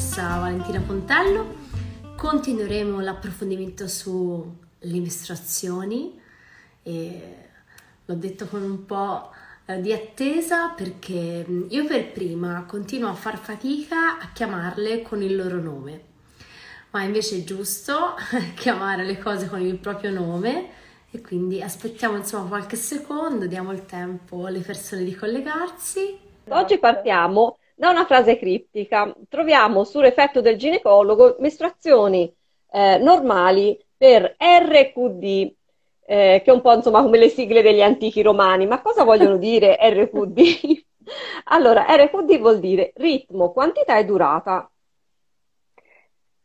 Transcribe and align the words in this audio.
dottoressa 0.00 0.38
Valentina 0.38 0.80
Pontello. 0.80 1.56
Continueremo 2.16 3.00
l'approfondimento 3.00 3.86
sulle 3.86 4.54
mestruazioni 4.80 6.18
e 6.82 7.36
l'ho 8.06 8.14
detto 8.14 8.46
con 8.46 8.62
un 8.62 8.86
po' 8.86 9.30
eh, 9.66 9.78
di 9.82 9.92
attesa 9.92 10.70
perché 10.70 11.44
mm, 11.46 11.66
io 11.68 11.84
per 11.84 12.12
prima 12.12 12.64
continuo 12.66 13.10
a 13.10 13.14
far 13.14 13.36
fatica 13.36 14.18
a 14.18 14.30
chiamarle 14.32 15.02
con 15.02 15.22
il 15.22 15.36
loro 15.36 15.60
nome, 15.60 16.02
ma 16.92 17.02
invece 17.02 17.36
è 17.36 17.44
giusto 17.44 18.14
chiamare 18.56 19.04
le 19.04 19.18
cose 19.18 19.48
con 19.48 19.60
il 19.60 19.76
proprio 19.76 20.10
nome 20.10 20.70
e 21.10 21.20
quindi 21.20 21.60
aspettiamo 21.60 22.16
insomma 22.16 22.48
qualche 22.48 22.76
secondo, 22.76 23.46
diamo 23.46 23.70
il 23.72 23.84
tempo 23.84 24.46
alle 24.46 24.60
persone 24.60 25.04
di 25.04 25.14
collegarsi. 25.14 26.18
Oggi 26.48 26.78
partiamo 26.78 27.58
da 27.80 27.88
una 27.88 28.04
frase 28.04 28.36
criptica. 28.36 29.10
Troviamo 29.26 29.84
sull'effetto 29.84 30.42
del 30.42 30.58
ginecologo 30.58 31.36
mestruazioni 31.38 32.30
eh, 32.72 32.98
normali 32.98 33.82
per 33.96 34.36
RQD, 34.36 35.24
eh, 36.04 36.42
che 36.44 36.44
è 36.44 36.50
un 36.50 36.60
po' 36.60 36.74
insomma 36.74 37.00
come 37.00 37.16
le 37.16 37.30
sigle 37.30 37.62
degli 37.62 37.80
antichi 37.80 38.20
romani. 38.20 38.66
Ma 38.66 38.82
cosa 38.82 39.02
vogliono 39.02 39.38
dire 39.38 39.78
RQD? 39.80 40.84
allora, 41.56 41.86
RQD 41.88 42.38
vuol 42.38 42.60
dire 42.60 42.92
ritmo, 42.96 43.50
quantità 43.50 43.96
e 43.96 44.04
durata. 44.04 44.70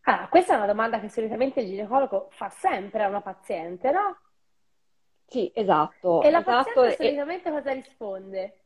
Ah, 0.08 0.30
questa 0.30 0.54
è 0.54 0.56
una 0.56 0.68
domanda 0.68 1.02
che 1.02 1.10
solitamente 1.10 1.60
il 1.60 1.68
ginecologo 1.68 2.30
fa 2.32 2.48
sempre 2.48 3.04
a 3.04 3.10
una 3.10 3.22
paziente, 3.22 3.92
no? 3.92 4.20
Sì, 5.28 5.52
esatto. 5.54 6.22
E 6.22 6.30
la 6.30 6.40
esatto, 6.40 6.64
paziente 6.64 6.96
solitamente 6.96 7.52
cosa 7.52 7.74
risponde? 7.74 8.60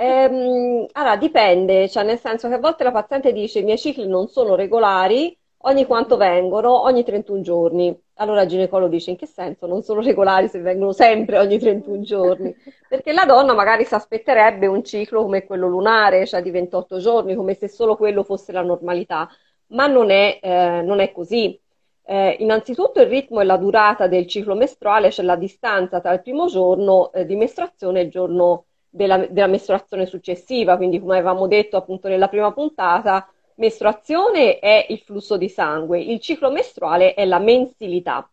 Ehm, 0.00 0.86
allora, 0.92 1.16
dipende, 1.16 1.88
cioè 1.88 2.04
nel 2.04 2.18
senso 2.20 2.46
che 2.48 2.54
a 2.54 2.58
volte 2.58 2.84
la 2.84 2.92
paziente 2.92 3.32
dice 3.32 3.58
i 3.58 3.64
miei 3.64 3.78
cicli 3.78 4.06
non 4.06 4.28
sono 4.28 4.54
regolari, 4.54 5.36
ogni 5.62 5.86
quanto 5.86 6.16
vengono? 6.16 6.82
Ogni 6.82 7.02
31 7.02 7.40
giorni. 7.42 7.96
Allora 8.14 8.42
il 8.42 8.48
ginecologo 8.48 8.90
dice 8.90 9.10
in 9.10 9.16
che 9.16 9.26
senso? 9.26 9.66
Non 9.66 9.82
sono 9.82 10.00
regolari 10.00 10.46
se 10.48 10.60
vengono 10.60 10.92
sempre 10.92 11.38
ogni 11.38 11.58
31 11.58 12.02
giorni? 12.02 12.54
Perché 12.86 13.12
la 13.12 13.24
donna 13.24 13.54
magari 13.54 13.84
si 13.84 13.94
aspetterebbe 13.94 14.68
un 14.68 14.84
ciclo 14.84 15.22
come 15.22 15.44
quello 15.44 15.66
lunare, 15.66 16.26
cioè 16.26 16.42
di 16.42 16.50
28 16.52 16.98
giorni, 16.98 17.34
come 17.34 17.54
se 17.54 17.68
solo 17.68 17.96
quello 17.96 18.22
fosse 18.22 18.52
la 18.52 18.62
normalità, 18.62 19.28
ma 19.68 19.86
non 19.88 20.10
è, 20.10 20.38
eh, 20.40 20.80
non 20.82 21.00
è 21.00 21.10
così. 21.12 21.60
Eh, 22.04 22.36
innanzitutto 22.38 23.00
il 23.00 23.08
ritmo 23.08 23.40
e 23.40 23.44
la 23.44 23.56
durata 23.56 24.06
del 24.06 24.26
ciclo 24.28 24.54
mestruale, 24.54 25.10
cioè 25.10 25.24
la 25.24 25.36
distanza 25.36 26.00
tra 26.00 26.12
il 26.12 26.22
primo 26.22 26.46
giorno 26.46 27.12
eh, 27.12 27.26
di 27.26 27.34
mestruazione 27.36 28.00
e 28.00 28.02
il 28.04 28.10
giorno 28.10 28.66
della, 28.88 29.26
della, 29.26 29.46
mestruazione 29.46 30.06
successiva, 30.06 30.76
quindi 30.76 31.00
come 31.00 31.16
avevamo 31.16 31.46
detto 31.46 31.76
appunto 31.76 32.08
nella 32.08 32.28
prima 32.28 32.52
puntata, 32.52 33.28
mestruazione 33.56 34.58
è 34.58 34.86
il 34.88 34.98
flusso 35.00 35.36
di 35.36 35.48
sangue, 35.48 36.00
il 36.00 36.20
ciclo 36.20 36.50
mestruale 36.50 37.14
è 37.14 37.24
la 37.24 37.38
mensilità 37.38 38.28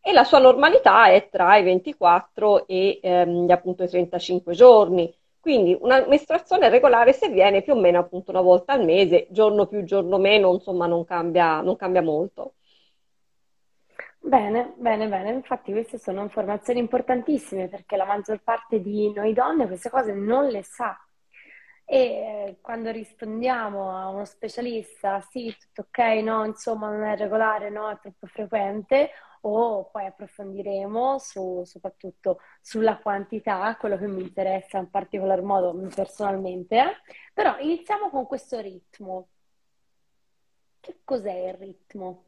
e 0.00 0.12
la 0.12 0.24
sua 0.24 0.38
normalità 0.38 1.08
è 1.10 1.28
tra 1.28 1.56
i 1.56 1.62
24 1.62 2.66
e 2.66 2.98
ehm, 3.02 3.50
appunto 3.50 3.82
i 3.82 3.88
35 3.88 4.54
giorni. 4.54 5.12
Quindi 5.40 5.76
una 5.80 6.04
mestruazione 6.06 6.68
regolare 6.68 7.12
se 7.12 7.28
viene 7.28 7.62
più 7.62 7.74
o 7.74 7.76
meno 7.76 7.98
appunto 7.98 8.30
una 8.30 8.40
volta 8.40 8.72
al 8.72 8.84
mese, 8.84 9.26
giorno 9.30 9.66
più, 9.66 9.84
giorno 9.84 10.18
meno, 10.18 10.52
insomma 10.52 10.86
non 10.86 11.04
cambia, 11.04 11.60
non 11.60 11.76
cambia 11.76 12.02
molto. 12.02 12.54
Bene, 14.28 14.74
bene, 14.76 15.08
bene. 15.08 15.30
Infatti 15.30 15.72
queste 15.72 15.96
sono 15.98 16.20
informazioni 16.22 16.80
importantissime 16.80 17.66
perché 17.68 17.96
la 17.96 18.04
maggior 18.04 18.42
parte 18.42 18.80
di 18.82 19.10
noi 19.10 19.32
donne 19.32 19.66
queste 19.66 19.88
cose 19.88 20.12
non 20.12 20.48
le 20.48 20.62
sa. 20.62 20.98
E 21.86 21.98
eh, 21.98 22.58
quando 22.60 22.90
rispondiamo 22.90 23.90
a 23.90 24.08
uno 24.08 24.26
specialista, 24.26 25.22
sì, 25.30 25.56
tutto 25.58 25.88
ok, 25.88 25.98
no, 26.22 26.44
insomma, 26.44 26.90
non 26.90 27.04
è 27.04 27.16
regolare, 27.16 27.70
no, 27.70 27.88
è 27.88 27.98
troppo 27.98 28.26
frequente, 28.26 29.10
o 29.42 29.88
poi 29.90 30.04
approfondiremo 30.06 31.18
su, 31.18 31.62
soprattutto 31.64 32.40
sulla 32.60 32.98
quantità, 32.98 33.74
quello 33.80 33.96
che 33.96 34.06
mi 34.08 34.20
interessa 34.22 34.76
in 34.78 34.90
particolar 34.90 35.40
modo 35.40 35.74
personalmente. 35.94 37.00
Però 37.32 37.56
iniziamo 37.58 38.10
con 38.10 38.26
questo 38.26 38.60
ritmo. 38.60 39.28
Che 40.80 41.00
cos'è 41.04 41.32
il 41.48 41.54
ritmo? 41.54 42.27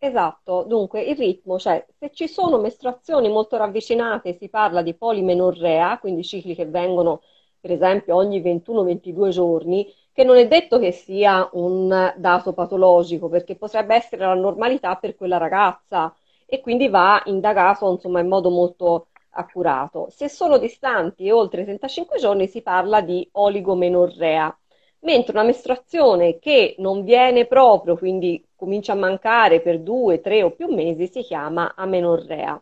Esatto, 0.00 0.62
dunque 0.64 1.02
il 1.02 1.16
ritmo, 1.16 1.58
cioè 1.58 1.84
se 1.98 2.10
ci 2.12 2.28
sono 2.28 2.58
mestruazioni 2.58 3.28
molto 3.28 3.56
ravvicinate, 3.56 4.32
si 4.34 4.48
parla 4.48 4.80
di 4.82 4.94
polimenorrea, 4.94 5.98
quindi 5.98 6.22
cicli 6.22 6.54
che 6.54 6.66
vengono 6.66 7.22
per 7.60 7.72
esempio 7.72 8.14
ogni 8.14 8.40
21-22 8.40 9.30
giorni, 9.30 9.92
che 10.12 10.22
non 10.22 10.36
è 10.36 10.46
detto 10.46 10.78
che 10.78 10.92
sia 10.92 11.48
un 11.54 12.14
dato 12.16 12.52
patologico, 12.52 13.28
perché 13.28 13.56
potrebbe 13.56 13.96
essere 13.96 14.24
la 14.24 14.34
normalità 14.34 14.94
per 14.96 15.16
quella 15.16 15.36
ragazza 15.36 16.14
e 16.46 16.60
quindi 16.60 16.88
va 16.88 17.20
indagato 17.26 17.90
insomma, 17.90 18.20
in 18.20 18.28
modo 18.28 18.50
molto 18.50 19.08
accurato. 19.30 20.08
Se 20.10 20.28
sono 20.28 20.58
distanti 20.58 21.28
oltre 21.30 21.64
35 21.64 22.18
giorni 22.20 22.46
si 22.46 22.62
parla 22.62 23.00
di 23.00 23.28
oligomenorrea 23.32 24.56
mentre 25.00 25.32
una 25.32 25.42
mestruazione 25.44 26.38
che 26.38 26.74
non 26.78 27.02
viene 27.04 27.46
proprio, 27.46 27.96
quindi 27.96 28.42
comincia 28.58 28.92
a 28.92 28.96
mancare 28.96 29.60
per 29.60 29.78
due, 29.78 30.20
tre 30.20 30.42
o 30.42 30.50
più 30.50 30.66
mesi, 30.66 31.06
si 31.06 31.22
chiama 31.22 31.74
amenorrea. 31.76 32.60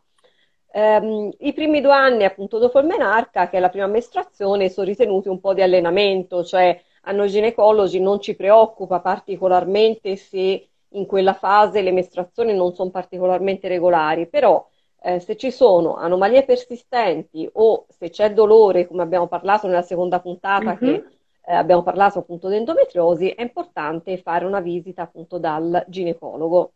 Um, 0.74 1.32
I 1.38 1.54
primi 1.54 1.80
due 1.80 1.94
anni, 1.94 2.24
appunto, 2.24 2.58
dopo 2.58 2.78
il 2.78 2.84
menarca, 2.84 3.48
che 3.48 3.56
è 3.56 3.60
la 3.60 3.70
prima 3.70 3.86
mestruazione, 3.86 4.68
sono 4.68 4.86
ritenuti 4.86 5.28
un 5.28 5.40
po' 5.40 5.54
di 5.54 5.62
allenamento, 5.62 6.44
cioè 6.44 6.78
a 7.04 7.12
noi 7.12 7.30
ginecologi 7.30 7.98
non 7.98 8.20
ci 8.20 8.36
preoccupa 8.36 9.00
particolarmente 9.00 10.16
se 10.16 10.68
in 10.90 11.06
quella 11.06 11.32
fase 11.32 11.80
le 11.80 11.92
mestruazioni 11.92 12.54
non 12.54 12.74
sono 12.74 12.90
particolarmente 12.90 13.68
regolari, 13.68 14.28
però 14.28 14.68
eh, 15.00 15.18
se 15.20 15.36
ci 15.36 15.50
sono 15.50 15.96
anomalie 15.96 16.44
persistenti 16.44 17.48
o 17.54 17.86
se 17.88 18.10
c'è 18.10 18.34
dolore, 18.34 18.86
come 18.86 19.02
abbiamo 19.02 19.28
parlato 19.28 19.66
nella 19.66 19.82
seconda 19.82 20.20
puntata, 20.20 20.74
mm-hmm. 20.74 20.78
che 20.78 21.04
eh, 21.46 21.54
abbiamo 21.54 21.82
parlato 21.82 22.18
appunto 22.18 22.48
di 22.48 22.56
endometriosi, 22.56 23.30
è 23.30 23.42
importante 23.42 24.18
fare 24.18 24.44
una 24.44 24.60
visita 24.60 25.02
appunto 25.02 25.38
dal 25.38 25.84
ginecologo. 25.88 26.72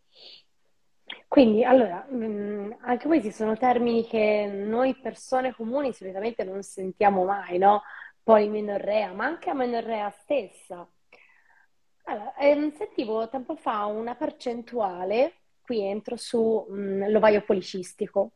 Quindi, 1.26 1.64
allora, 1.64 2.06
mm, 2.12 2.72
anche 2.82 3.06
questi 3.06 3.32
sono 3.32 3.56
termini 3.56 4.06
che 4.06 4.46
noi 4.46 4.94
persone 4.96 5.52
comuni 5.54 5.92
solitamente 5.92 6.44
non 6.44 6.62
sentiamo 6.62 7.24
mai, 7.24 7.58
no? 7.58 7.82
Polimenorrea, 8.22 9.12
ma 9.12 9.24
anche 9.26 9.50
amenorrea 9.50 10.10
stessa. 10.10 10.88
Allora, 12.04 12.34
ehm, 12.36 12.72
sentivo 12.72 13.28
tempo 13.28 13.56
fa 13.56 13.86
una 13.86 14.14
percentuale, 14.14 15.34
qui 15.62 15.80
entro 15.80 16.16
su 16.16 16.66
mh, 16.68 17.06
mm, 17.06 17.40
policistico. 17.46 18.32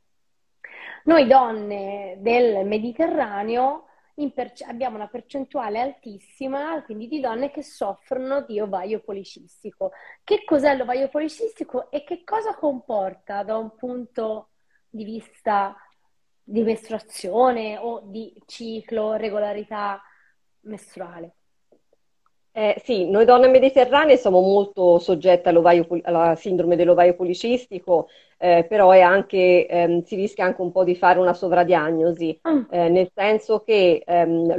Noi 1.05 1.27
donne 1.27 2.17
del 2.21 2.67
Mediterraneo 2.67 3.87
perce- 4.33 4.65
abbiamo 4.65 4.97
una 4.97 5.09
percentuale 5.09 5.81
altissima, 5.81 6.83
quindi 6.85 7.09
di 7.09 7.21
donne 7.21 7.51
che 7.51 7.63
soffrono 7.63 8.43
di 8.43 8.61
ovaio 8.61 9.01
policistico. 9.01 9.91
Che 10.23 10.45
cos'è 10.45 10.77
l'ovaio 10.77 11.09
policistico 11.09 11.91
e 11.91 12.05
che 12.05 12.23
cosa 12.25 12.55
comporta 12.55 13.43
da 13.43 13.57
un 13.57 13.75
punto 13.75 14.51
di 14.89 15.05
vista 15.05 15.77
di 16.43 16.63
mestruazione 16.63 17.79
o 17.79 18.03
di 18.05 18.33
ciclo, 18.47 19.15
regolarità 19.15 20.01
mestruale? 20.61 21.35
Eh, 22.57 22.81
sì, 22.85 23.11
noi 23.11 23.25
donne 23.25 23.49
mediterranee 23.49 24.17
siamo 24.17 24.41
molto 24.41 25.01
soggette 25.01 25.49
alla 25.49 26.37
sindrome 26.37 26.77
dell'ovaio 26.77 27.17
policistico, 27.17 28.07
eh, 28.45 28.65
però 28.65 28.91
anche, 28.91 29.67
ehm, 29.67 30.03
si 30.03 30.17
rischia 30.17 30.45
anche 30.45 30.61
un 30.61 30.71
po' 30.71 30.85
di 30.85 30.95
fare 30.95 31.19
una 31.19 31.33
sovradiagnosi, 31.33 32.39
mm. 32.47 32.63
eh, 32.69 32.89
nel 32.91 33.11
senso 33.15 33.61
che 33.61 34.03
ehm, 34.07 34.55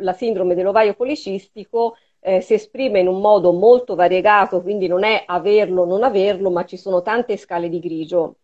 la 0.00 0.12
sindrome 0.12 0.54
dell'ovaio 0.54 0.92
policistico 0.92 1.96
eh, 2.20 2.42
si 2.42 2.52
esprime 2.52 3.00
in 3.00 3.08
un 3.08 3.18
modo 3.18 3.52
molto 3.52 3.94
variegato, 3.94 4.60
quindi 4.60 4.88
non 4.88 5.04
è 5.04 5.22
averlo 5.24 5.82
o 5.82 5.86
non 5.86 6.02
averlo, 6.02 6.50
ma 6.50 6.66
ci 6.66 6.76
sono 6.76 7.00
tante 7.00 7.38
scale 7.38 7.70
di 7.70 7.80
grigio 7.80 8.36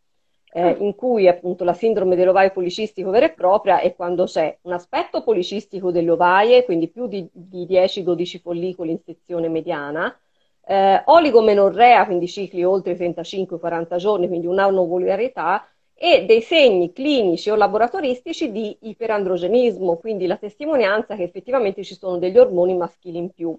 eh, 0.54 0.74
in 0.78 0.94
cui 0.94 1.28
appunto 1.28 1.64
la 1.64 1.74
sindrome 1.74 2.16
dell'ovaio 2.16 2.50
policistico 2.50 3.10
vera 3.10 3.26
e 3.26 3.32
propria 3.32 3.80
è 3.80 3.94
quando 3.94 4.24
c'è 4.24 4.56
un 4.62 4.72
aspetto 4.72 5.22
policistico 5.22 5.90
delle 5.90 6.12
ovaie, 6.12 6.64
quindi 6.64 6.88
più 6.88 7.06
di, 7.06 7.28
di 7.30 7.66
10-12 7.66 8.38
follicoli 8.40 8.92
in 8.92 9.00
sezione 9.04 9.50
mediana, 9.50 10.18
eh, 10.66 11.02
oligomenorrea, 11.04 12.04
quindi 12.06 12.26
cicli 12.28 12.64
oltre 12.64 12.96
35-40 12.96 13.96
giorni, 13.96 14.28
quindi 14.28 14.46
un'anovolarità, 14.46 15.66
e 15.94 16.26
dei 16.26 16.42
segni 16.42 16.92
clinici 16.92 17.48
o 17.50 17.54
laboratoristici 17.56 18.52
di 18.52 18.76
iperandrogenismo, 18.82 19.96
quindi 19.96 20.26
la 20.26 20.36
testimonianza 20.36 21.14
che 21.16 21.22
effettivamente 21.22 21.82
ci 21.84 21.94
sono 21.94 22.18
degli 22.18 22.36
ormoni 22.38 22.76
maschili 22.76 23.18
in 23.18 23.30
più. 23.30 23.56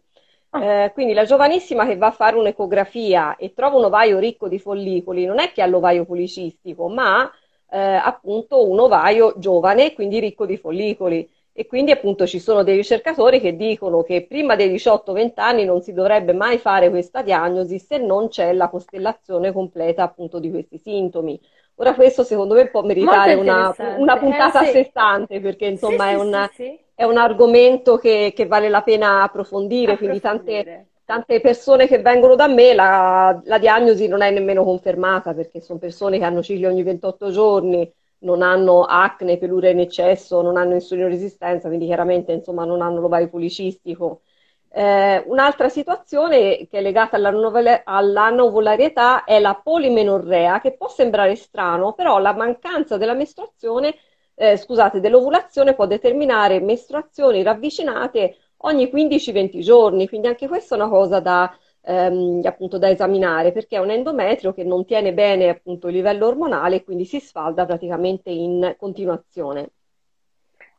Ah. 0.51 0.63
Eh, 0.85 0.91
quindi 0.93 1.13
la 1.13 1.25
giovanissima 1.25 1.85
che 1.85 1.97
va 1.97 2.07
a 2.07 2.11
fare 2.11 2.37
un'ecografia 2.37 3.35
e 3.37 3.53
trova 3.53 3.77
un 3.77 3.85
ovaio 3.85 4.19
ricco 4.19 4.47
di 4.47 4.59
follicoli, 4.59 5.25
non 5.25 5.39
è 5.39 5.51
che 5.51 5.61
ha 5.61 5.65
l'ovaio 5.65 6.05
policistico, 6.05 6.87
ma 6.89 7.29
eh, 7.69 7.77
appunto 7.79 8.69
un 8.69 8.79
ovaio 8.79 9.33
giovane, 9.37 9.93
quindi 9.93 10.19
ricco 10.19 10.45
di 10.45 10.57
follicoli. 10.57 11.29
E 11.59 11.65
quindi 11.65 11.89
appunto 11.89 12.27
ci 12.27 12.39
sono 12.39 12.61
dei 12.61 12.75
ricercatori 12.75 13.39
che 13.39 13.55
dicono 13.55 14.03
che 14.03 14.27
prima 14.27 14.55
dei 14.55 14.71
18-20 14.71 15.31
anni 15.37 15.65
non 15.65 15.81
si 15.81 15.91
dovrebbe 15.91 16.31
mai 16.31 16.59
fare 16.59 16.91
questa 16.91 17.23
diagnosi 17.23 17.79
se 17.79 17.97
non 17.97 18.27
c'è 18.27 18.53
la 18.53 18.69
costellazione 18.69 19.51
completa 19.51 20.03
appunto 20.03 20.37
di 20.37 20.51
questi 20.51 20.77
sintomi. 20.77 21.41
Ora 21.77 21.95
questo 21.95 22.21
secondo 22.21 22.53
me 22.53 22.69
può 22.69 22.83
meritare 22.83 23.33
una, 23.33 23.73
una, 23.97 24.17
puntata 24.19 24.61
eh, 24.61 24.65
sì. 24.65 24.69
a 24.69 24.71
sé 24.71 24.83
stante 24.83 25.39
perché 25.39 25.65
insomma 25.65 26.09
sì, 26.09 26.13
è, 26.13 26.15
un, 26.19 26.49
sì, 26.53 26.79
è, 26.93 27.03
un, 27.05 27.17
argomento 27.17 27.97
che, 27.97 28.33
che, 28.35 28.45
vale 28.45 28.69
la 28.69 28.83
pena 28.83 29.23
approfondire, 29.23 29.93
approfondire. 29.93 30.19
quindi 30.19 30.53
tante, 30.53 30.87
tante, 31.05 31.41
persone 31.41 31.87
che 31.87 31.97
vengono 32.03 32.35
da 32.35 32.45
me 32.45 32.75
la, 32.75 33.41
la 33.45 33.57
diagnosi 33.57 34.07
non 34.07 34.21
è 34.21 34.29
nemmeno 34.29 34.63
confermata 34.63 35.33
perché 35.33 35.59
sono 35.61 35.79
persone 35.79 36.19
che 36.19 36.23
hanno 36.23 36.43
cicli 36.43 36.65
ogni 36.65 36.83
28 36.83 37.31
giorni, 37.31 37.91
non 38.19 38.41
hanno 38.41 38.83
acne, 38.83 39.37
pelure 39.37 39.71
in 39.71 39.79
eccesso, 39.79 40.41
non 40.41 40.55
hanno 40.57 40.73
insulinoresistenza, 40.75 41.67
quindi 41.67 41.85
chiaramente 41.85 42.31
insomma, 42.31 42.63
non 42.65 42.81
hanno 42.81 42.99
l'ovario 43.01 43.29
policistico. 43.29 44.21
Eh, 44.69 45.23
un'altra 45.27 45.69
situazione 45.69 46.67
che 46.67 46.79
è 46.79 46.81
legata 46.81 47.15
all'anovularietà 47.17 49.23
è 49.23 49.39
la 49.39 49.55
polimenorrea, 49.55 50.59
che 50.61 50.75
può 50.75 50.87
sembrare 50.89 51.35
strano, 51.35 51.93
però 51.93 52.19
la 52.19 52.33
mancanza 52.33 52.97
della 52.97 53.13
mestruazione, 53.13 53.95
eh, 54.35 54.57
scusate, 54.57 54.99
dell'ovulazione 54.99 55.73
può 55.73 55.87
determinare 55.87 56.59
mestruazioni 56.59 57.41
ravvicinate 57.43 58.37
ogni 58.61 58.89
15-20 58.89 59.61
giorni, 59.61 60.07
quindi 60.07 60.27
anche 60.27 60.47
questa 60.47 60.75
è 60.75 60.79
una 60.79 60.89
cosa 60.89 61.19
da, 61.19 61.51
ehm, 61.87 62.41
appunto 62.45 62.77
da 62.77 62.89
esaminare 62.89 63.51
perché 63.51 63.77
è 63.77 63.79
un 63.79 63.89
endometrio 63.91 64.53
che 64.53 64.63
non 64.63 64.85
tiene 64.85 65.13
bene 65.13 65.49
appunto 65.49 65.87
il 65.87 65.95
livello 65.95 66.27
ormonale 66.27 66.77
e 66.77 66.83
quindi 66.83 67.05
si 67.05 67.19
sfalda 67.19 67.65
praticamente 67.65 68.29
in 68.29 68.75
continuazione. 68.77 69.71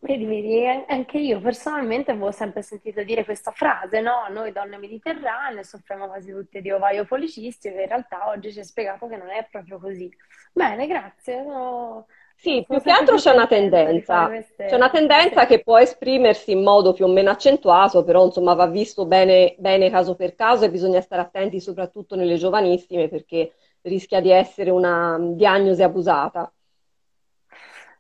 Vedi, 0.00 0.26
vedi, 0.26 0.64
anche 0.86 1.18
io 1.18 1.40
personalmente 1.40 2.12
avevo 2.12 2.30
sempre 2.30 2.62
sentito 2.62 3.02
dire 3.02 3.24
questa 3.24 3.50
frase, 3.50 4.00
no? 4.00 4.28
Noi 4.30 4.52
donne 4.52 4.78
mediterranee 4.78 5.64
soffriamo 5.64 6.06
quasi 6.06 6.30
tutte 6.30 6.60
di 6.60 6.70
ovaio 6.70 7.04
policistico 7.04 7.76
in 7.80 7.88
realtà 7.88 8.28
oggi 8.28 8.52
ci 8.52 8.60
hai 8.60 8.64
spiegato 8.64 9.08
che 9.08 9.16
non 9.16 9.28
è 9.30 9.46
proprio 9.50 9.78
così. 9.80 10.08
Bene, 10.52 10.86
grazie. 10.86 11.42
No, 11.42 12.06
sì, 12.40 12.64
più 12.68 12.80
che 12.80 12.92
altro 12.92 13.16
c'è 13.16 13.32
una 13.32 13.48
tendenza, 13.48 14.30
c'è 14.56 14.76
una 14.76 14.90
tendenza 14.90 15.44
che 15.44 15.60
può 15.60 15.76
esprimersi 15.76 16.52
in 16.52 16.62
modo 16.62 16.92
più 16.92 17.04
o 17.04 17.08
meno 17.08 17.30
accentuato, 17.30 18.04
però 18.04 18.26
insomma 18.26 18.54
va 18.54 18.68
visto 18.68 19.06
bene, 19.06 19.56
bene 19.58 19.90
caso 19.90 20.14
per 20.14 20.36
caso 20.36 20.64
e 20.64 20.70
bisogna 20.70 21.00
stare 21.00 21.22
attenti 21.22 21.60
soprattutto 21.60 22.14
nelle 22.14 22.36
giovanissime 22.36 23.08
perché 23.08 23.54
rischia 23.82 24.20
di 24.20 24.30
essere 24.30 24.70
una 24.70 25.18
diagnosi 25.18 25.82
abusata. 25.82 26.52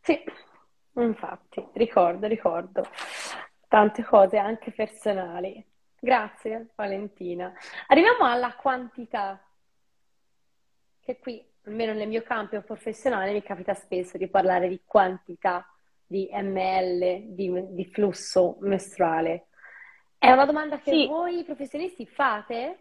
Sì, 0.02 0.22
infatti, 0.94 1.66
ricordo, 1.72 2.28
ricordo 2.28 2.86
tante 3.66 4.04
cose 4.04 4.38
anche 4.38 4.70
personali. 4.70 5.64
Grazie 5.98 6.68
Valentina. 6.76 7.52
Arriviamo 7.88 8.24
alla 8.24 8.54
quantità, 8.54 9.42
che 11.00 11.18
qui 11.18 11.44
almeno 11.68 11.92
nel 11.92 12.08
mio 12.08 12.22
campo 12.22 12.60
professionale 12.62 13.32
mi 13.32 13.42
capita 13.42 13.74
spesso 13.74 14.16
di 14.16 14.26
parlare 14.26 14.68
di 14.68 14.80
quantità 14.84 15.64
di 16.06 16.28
ml 16.32 17.34
di, 17.34 17.52
di 17.70 17.84
flusso 17.84 18.56
mestruale. 18.60 19.46
È 20.16 20.30
una 20.32 20.46
domanda 20.46 20.78
che 20.80 20.90
sì. 20.90 21.06
voi 21.06 21.44
professionisti 21.44 22.06
fate? 22.06 22.78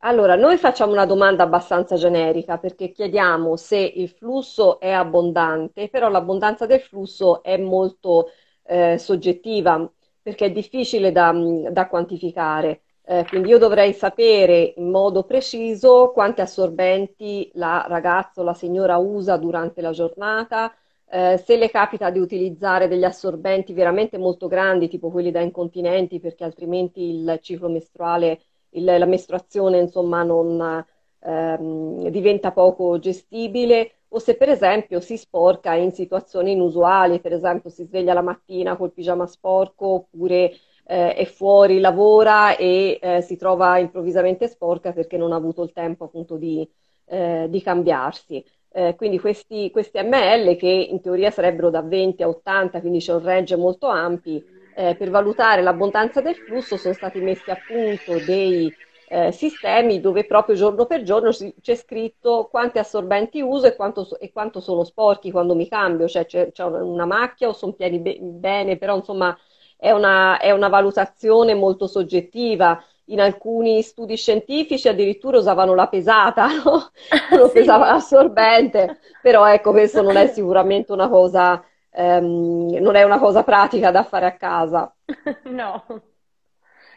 Allora, 0.00 0.36
noi 0.36 0.58
facciamo 0.58 0.92
una 0.92 1.06
domanda 1.06 1.44
abbastanza 1.44 1.96
generica 1.96 2.58
perché 2.58 2.92
chiediamo 2.92 3.56
se 3.56 3.78
il 3.78 4.10
flusso 4.10 4.78
è 4.78 4.90
abbondante, 4.90 5.88
però 5.88 6.10
l'abbondanza 6.10 6.66
del 6.66 6.80
flusso 6.80 7.42
è 7.42 7.56
molto 7.56 8.30
eh, 8.64 8.98
soggettiva 8.98 9.90
perché 10.20 10.46
è 10.46 10.52
difficile 10.52 11.10
da, 11.10 11.34
da 11.70 11.88
quantificare. 11.88 12.82
Eh, 13.06 13.24
quindi 13.28 13.50
io 13.50 13.58
dovrei 13.58 13.92
sapere 13.92 14.72
in 14.76 14.90
modo 14.90 15.24
preciso 15.24 16.10
quanti 16.12 16.40
assorbenti 16.40 17.50
la 17.54 17.84
ragazza 17.86 18.40
o 18.40 18.44
la 18.44 18.54
signora 18.54 18.96
usa 18.96 19.36
durante 19.36 19.82
la 19.82 19.90
giornata, 19.92 20.74
eh, 21.10 21.36
se 21.44 21.56
le 21.58 21.68
capita 21.70 22.08
di 22.10 22.18
utilizzare 22.18 22.88
degli 22.88 23.04
assorbenti 23.04 23.74
veramente 23.74 24.16
molto 24.16 24.48
grandi, 24.48 24.88
tipo 24.88 25.10
quelli 25.10 25.30
da 25.30 25.40
incontinenti, 25.40 26.18
perché 26.18 26.44
altrimenti 26.44 27.02
il 27.02 27.38
ciclo 27.42 27.68
mestruale, 27.68 28.40
il, 28.70 28.84
la 28.84 29.04
mestruazione, 29.04 29.78
insomma, 29.78 30.22
non 30.22 30.84
ehm, 31.20 32.08
diventa 32.08 32.52
poco 32.52 32.98
gestibile, 32.98 33.92
o 34.08 34.18
se 34.18 34.36
per 34.36 34.48
esempio 34.48 35.00
si 35.00 35.16
sporca 35.16 35.74
in 35.74 35.92
situazioni 35.92 36.52
inusuali, 36.52 37.20
per 37.20 37.32
esempio 37.32 37.68
si 37.70 37.84
sveglia 37.84 38.12
la 38.14 38.22
mattina 38.22 38.76
col 38.76 38.92
pigiama 38.92 39.26
sporco 39.26 39.86
oppure 39.86 40.52
eh, 40.84 41.14
è 41.14 41.24
fuori, 41.24 41.80
lavora 41.80 42.56
e 42.56 42.98
eh, 43.00 43.20
si 43.22 43.36
trova 43.36 43.78
improvvisamente 43.78 44.48
sporca 44.48 44.92
perché 44.92 45.16
non 45.16 45.32
ha 45.32 45.36
avuto 45.36 45.62
il 45.62 45.72
tempo 45.72 46.04
appunto 46.04 46.36
di, 46.36 46.68
eh, 47.06 47.46
di 47.48 47.62
cambiarsi. 47.62 48.44
Eh, 48.76 48.94
quindi 48.96 49.18
questi, 49.20 49.70
questi, 49.70 49.98
ml 50.02 50.56
che 50.56 50.66
in 50.68 51.00
teoria 51.00 51.30
sarebbero 51.30 51.70
da 51.70 51.80
20 51.82 52.22
a 52.24 52.28
80, 52.28 52.80
quindi 52.80 52.98
c'è 52.98 53.14
un 53.14 53.22
range 53.22 53.56
molto 53.56 53.86
ampi, 53.86 54.44
eh, 54.72 54.96
per 54.96 55.10
valutare 55.10 55.62
l'abbondanza 55.62 56.20
del 56.20 56.34
flusso 56.36 56.76
sono 56.76 56.94
stati 56.94 57.20
messi 57.20 57.50
a 57.50 57.56
punto 57.64 58.18
dei 58.18 58.76
eh, 59.06 59.30
sistemi 59.32 60.00
dove 60.00 60.24
proprio 60.26 60.56
giorno 60.56 60.86
per 60.86 61.02
giorno 61.02 61.30
c'è 61.60 61.74
scritto 61.76 62.48
quanti 62.50 62.78
assorbenti 62.78 63.40
uso 63.40 63.66
e 63.66 63.76
quanto, 63.76 64.18
e 64.18 64.32
quanto 64.32 64.60
sono 64.60 64.82
sporchi 64.84 65.30
quando 65.30 65.54
mi 65.54 65.68
cambio, 65.68 66.08
cioè 66.08 66.24
c'è, 66.26 66.50
c'è 66.52 66.64
una 66.64 67.04
macchia 67.06 67.48
o 67.48 67.52
sono 67.52 67.72
pieni 67.74 68.00
be- 68.00 68.18
bene, 68.20 68.76
però 68.78 68.96
insomma 68.96 69.36
è 69.76 69.90
una, 69.90 70.38
è 70.38 70.50
una 70.50 70.68
valutazione 70.68 71.54
molto 71.54 71.86
soggettiva. 71.86 72.82
In 73.08 73.20
alcuni 73.20 73.82
studi 73.82 74.16
scientifici 74.16 74.88
addirittura 74.88 75.38
usavano 75.38 75.74
la 75.74 75.88
pesata, 75.88 76.46
no? 76.64 76.90
non 77.36 77.48
sì. 77.48 77.52
pesava 77.52 77.92
l'assorbente, 77.92 79.00
però 79.20 79.46
ecco, 79.46 79.72
questo 79.72 80.00
non 80.00 80.16
è 80.16 80.28
sicuramente 80.28 80.92
una 80.92 81.08
cosa, 81.08 81.62
ehm, 81.90 82.78
non 82.80 82.96
è 82.96 83.02
una 83.02 83.18
cosa 83.18 83.42
pratica 83.42 83.90
da 83.90 84.04
fare 84.04 84.26
a 84.26 84.36
casa. 84.36 84.94
No, 85.44 85.84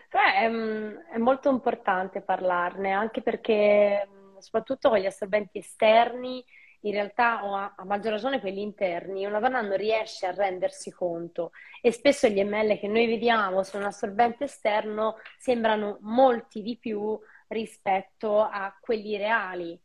è, 0.09 0.49
è, 1.11 1.17
molto 1.17 1.49
importante 1.49 2.21
parlarne, 2.21 2.91
anche 2.91 3.21
perché 3.21 4.07
soprattutto 4.39 4.89
con 4.89 4.97
gli 4.97 5.05
assorbenti 5.05 5.57
esterni 5.57 6.43
in 6.81 6.91
realtà, 6.91 7.45
o 7.45 7.55
a, 7.55 7.73
a, 7.75 7.85
maggior 7.85 8.11
ragione 8.11 8.39
quelli 8.39 8.61
interni, 8.61 9.25
una 9.25 9.39
donna 9.39 9.61
non 9.61 9.77
riesce 9.77 10.27
a 10.27 10.33
rendersi 10.33 10.91
conto 10.91 11.51
e 11.81 11.91
spesso 11.91 12.27
gli 12.27 12.43
ml 12.43 12.79
che 12.79 12.87
noi 12.87 13.07
vediamo 13.07 13.63
su 13.63 13.77
un 13.77 13.83
assorbente 13.83 14.45
esterno 14.45 15.17
sembrano 15.37 15.97
molti 16.01 16.61
di 16.61 16.77
più 16.77 17.19
rispetto 17.47 18.41
a 18.41 18.75
quelli 18.79 19.17
reali. 19.17 19.79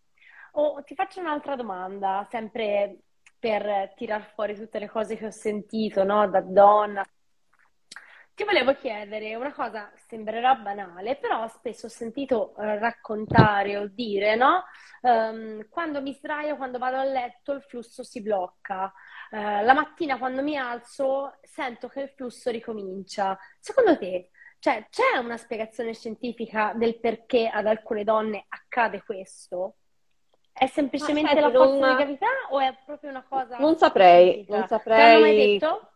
Oh, 0.53 0.83
ti 0.85 0.95
faccio 0.95 1.21
un'altra 1.21 1.57
domanda, 1.57 2.27
sempre 2.31 2.99
per 3.39 3.93
tirar 3.97 4.33
fuori 4.35 4.55
tutte 4.55 4.79
le 4.79 4.89
cose 4.89 5.17
che 5.17 5.27
ho 5.27 5.31
sentito 5.31 6.05
no? 6.05 6.29
da 6.29 6.41
donna 6.41 7.05
ti 8.35 8.45
volevo 8.45 8.75
chiedere 8.75 9.35
una 9.35 9.53
cosa, 9.53 9.91
sembrerà 10.07 10.55
banale, 10.55 11.17
però 11.17 11.47
spesso 11.49 11.87
ho 11.87 11.91
sentito 11.91 12.55
eh, 12.57 12.79
raccontare 12.79 13.77
o 13.77 13.87
dire, 13.89 14.37
no? 14.37 14.65
Um, 15.03 15.69
quando 15.69 16.01
mi 16.01 16.15
sdraio, 16.15 16.57
quando 16.57 16.79
vado 16.79 16.97
a 16.97 17.05
letto, 17.05 17.53
il 17.53 17.62
flusso 17.62 18.03
si 18.03 18.23
blocca. 18.23 18.93
Uh, 19.31 19.65
la 19.65 19.75
mattina 19.75 20.19
quando 20.19 20.43
mi 20.43 20.57
alzo 20.57 21.39
sento 21.43 21.89
che 21.89 22.03
il 22.03 22.09
flusso 22.11 22.51
ricomincia. 22.51 23.39
Secondo 23.59 23.99
te, 23.99 24.31
cioè, 24.59 24.87
c'è 24.89 25.19
una 25.19 25.37
spiegazione 25.37 25.93
scientifica 25.93 26.73
del 26.75 27.01
perché 27.01 27.49
ad 27.49 27.67
alcune 27.67 28.05
donne 28.05 28.47
accade 28.49 29.03
questo? 29.05 29.75
È 30.53 30.67
semplicemente 30.67 31.31
Aspetta, 31.31 31.49
la 31.49 31.53
forza 31.53 31.79
non... 31.79 31.89
di 31.89 31.97
gravità 31.97 32.29
o 32.51 32.61
è 32.61 32.79
proprio 32.85 33.11
una 33.11 33.25
cosa... 33.29 33.59
Non 33.59 33.77
saprei, 33.77 34.47
non 34.49 34.67
saprei. 34.69 34.97
Ti 34.97 35.03
hanno 35.03 35.21
mai 35.21 35.37
detto? 35.37 35.92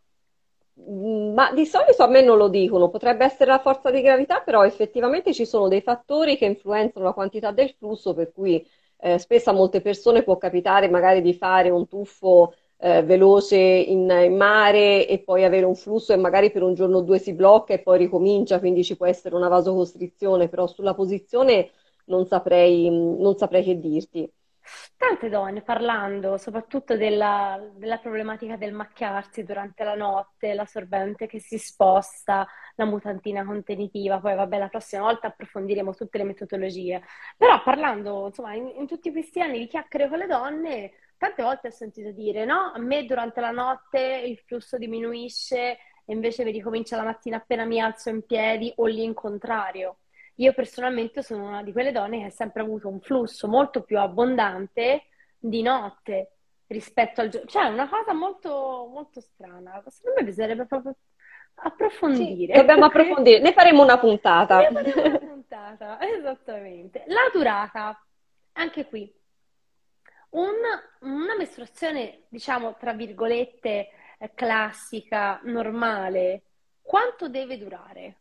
Ma 0.78 1.52
di 1.52 1.64
solito 1.64 2.02
a 2.02 2.06
me 2.06 2.21
non 2.23 2.37
lo 2.37 2.49
dicono, 2.49 2.90
potrebbe 2.90 3.25
essere 3.25 3.50
la 3.50 3.59
forza 3.59 3.90
di 3.90 4.02
gravità, 4.02 4.40
però 4.40 4.64
effettivamente 4.64 5.33
ci 5.33 5.47
sono 5.47 5.68
dei 5.68 5.80
fattori 5.80 6.37
che 6.37 6.45
influenzano 6.45 7.06
la 7.06 7.12
quantità 7.12 7.50
del 7.50 7.71
flusso, 7.78 8.12
per 8.14 8.30
cui 8.33 8.64
eh, 8.99 9.18
spesso 9.18 9.50
a 9.50 9.52
molte 9.54 9.80
persone 9.80 10.23
può 10.23 10.37
capitare 10.37 10.88
magari 10.90 11.23
di 11.23 11.33
fare 11.35 11.71
un 11.71 11.88
tuffo 11.88 12.54
eh, 12.78 13.02
veloce 13.02 13.56
in, 13.56 14.09
in, 14.11 14.37
mare 14.37 15.06
e 15.09 15.18
poi 15.21 15.45
avere 15.45 15.64
un 15.64 15.75
flusso 15.75 16.12
e 16.12 16.16
magari 16.16 16.50
per 16.50 16.62
un 16.62 16.75
giorno 16.75 16.99
o 16.99 17.00
due 17.02 17.18
si 17.18 17.33
blocca 17.33 17.73
e 17.73 17.80
poi 17.80 17.99
ricomincia, 17.99 18.59
quindi 18.59 18.85
ci 18.85 18.97
può 18.97 19.06
essere 19.06 19.35
una 19.35 19.49
vasocostrizione, 19.49 20.49
però 20.49 20.66
sulla 20.66 20.95
posizione 20.95 21.71
non 22.06 22.26
saprei, 22.26 22.88
non 22.90 23.37
saprei 23.37 23.64
che 23.64 23.78
dirti. 23.80 24.30
Tante 24.96 25.28
donne 25.28 25.62
parlando 25.62 26.37
soprattutto 26.38 26.96
della, 26.96 27.61
della, 27.75 27.99
problematica 27.99 28.56
del 28.56 28.73
macchiarsi 28.73 29.44
durante 29.44 29.85
la 29.85 29.94
notte, 29.94 30.54
la 30.54 30.66
sorbente 30.66 31.26
che 31.26 31.38
si 31.38 31.58
sposta, 31.58 32.46
la 32.75 32.85
mutantina 32.85 33.44
contenitiva, 33.44 34.18
poi 34.18 34.35
vabbè 34.35 34.58
la 34.58 34.68
prossima 34.68 35.02
volta 35.02 35.28
approfondiremo 35.28 35.94
tutte 35.94 36.18
le 36.18 36.25
metodologie, 36.25 37.02
però 37.37 37.62
parlando 37.62 38.26
insomma 38.26 38.54
in, 38.54 38.73
in 38.76 38.87
tutti 38.87 39.12
questi 39.12 39.40
anni 39.40 39.58
di 39.58 39.66
chiacchiere 39.68 40.08
con 40.08 40.18
le 40.18 40.26
donne, 40.26 40.92
tante 41.16 41.42
volte 41.42 41.68
ho 41.68 41.73
sentito 41.73 42.11
dire 42.11 42.44
no, 42.44 42.73
a 42.75 42.78
me 42.78 43.04
durante 43.04 43.40
la 43.40 43.50
notte 43.50 44.00
il 44.00 44.38
flusso 44.38 44.78
diminuisce 44.78 45.78
e 46.06 46.12
invece 46.12 46.44
mi 46.44 46.52
ricomincia 46.52 46.96
la 46.96 47.04
mattina 47.04 47.37
appena 47.37 47.64
mi 47.64 47.80
alzo 47.80 48.11
in 48.11 48.25
piedi 48.25 48.73
o 48.76 48.87
l'incontrario. 48.87 49.99
Io 50.37 50.52
personalmente 50.52 51.23
sono 51.23 51.47
una 51.47 51.62
di 51.62 51.73
quelle 51.73 51.93
donne 51.93 52.19
che 52.19 52.25
ha 52.26 52.31
sempre 52.31 52.62
avuto 52.62 52.88
un 52.88 53.00
flusso 53.00 53.49
molto 53.49 53.83
più 53.83 53.99
abbondante 53.99 55.05
di 55.38 55.62
notte 55.62 56.33
rispetto 56.66 57.21
al 57.21 57.28
giorno. 57.28 57.49
Cioè, 57.49 57.64
è 57.64 57.71
una 57.71 57.88
cosa 57.88 58.12
molto, 58.12 58.88
molto 58.93 59.21
strana. 59.21 59.83
Secondo 59.87 60.21
me 60.21 60.26
bisognerebbe 60.26 60.66
proprio 60.66 60.95
approfondire. 61.55 62.52
Sì, 62.52 62.61
dobbiamo 62.61 62.85
approfondire. 62.87 63.40
Ne 63.40 63.52
faremo 63.52 63.83
una 63.83 63.99
puntata. 63.99 64.59
Ne 64.59 64.83
faremo 64.83 65.09
una 65.09 65.19
puntata, 65.19 65.99
esattamente. 66.05 67.05
La 67.07 67.31
durata, 67.33 67.99
anche 68.52 68.87
qui. 68.87 69.12
Un, 70.31 70.52
una 71.00 71.37
mestruazione, 71.37 72.25
diciamo, 72.28 72.76
tra 72.76 72.93
virgolette, 72.93 73.88
eh, 74.19 74.31
classica, 74.35 75.40
normale, 75.45 76.43
quanto 76.83 77.28
deve 77.28 77.57
durare? 77.57 78.16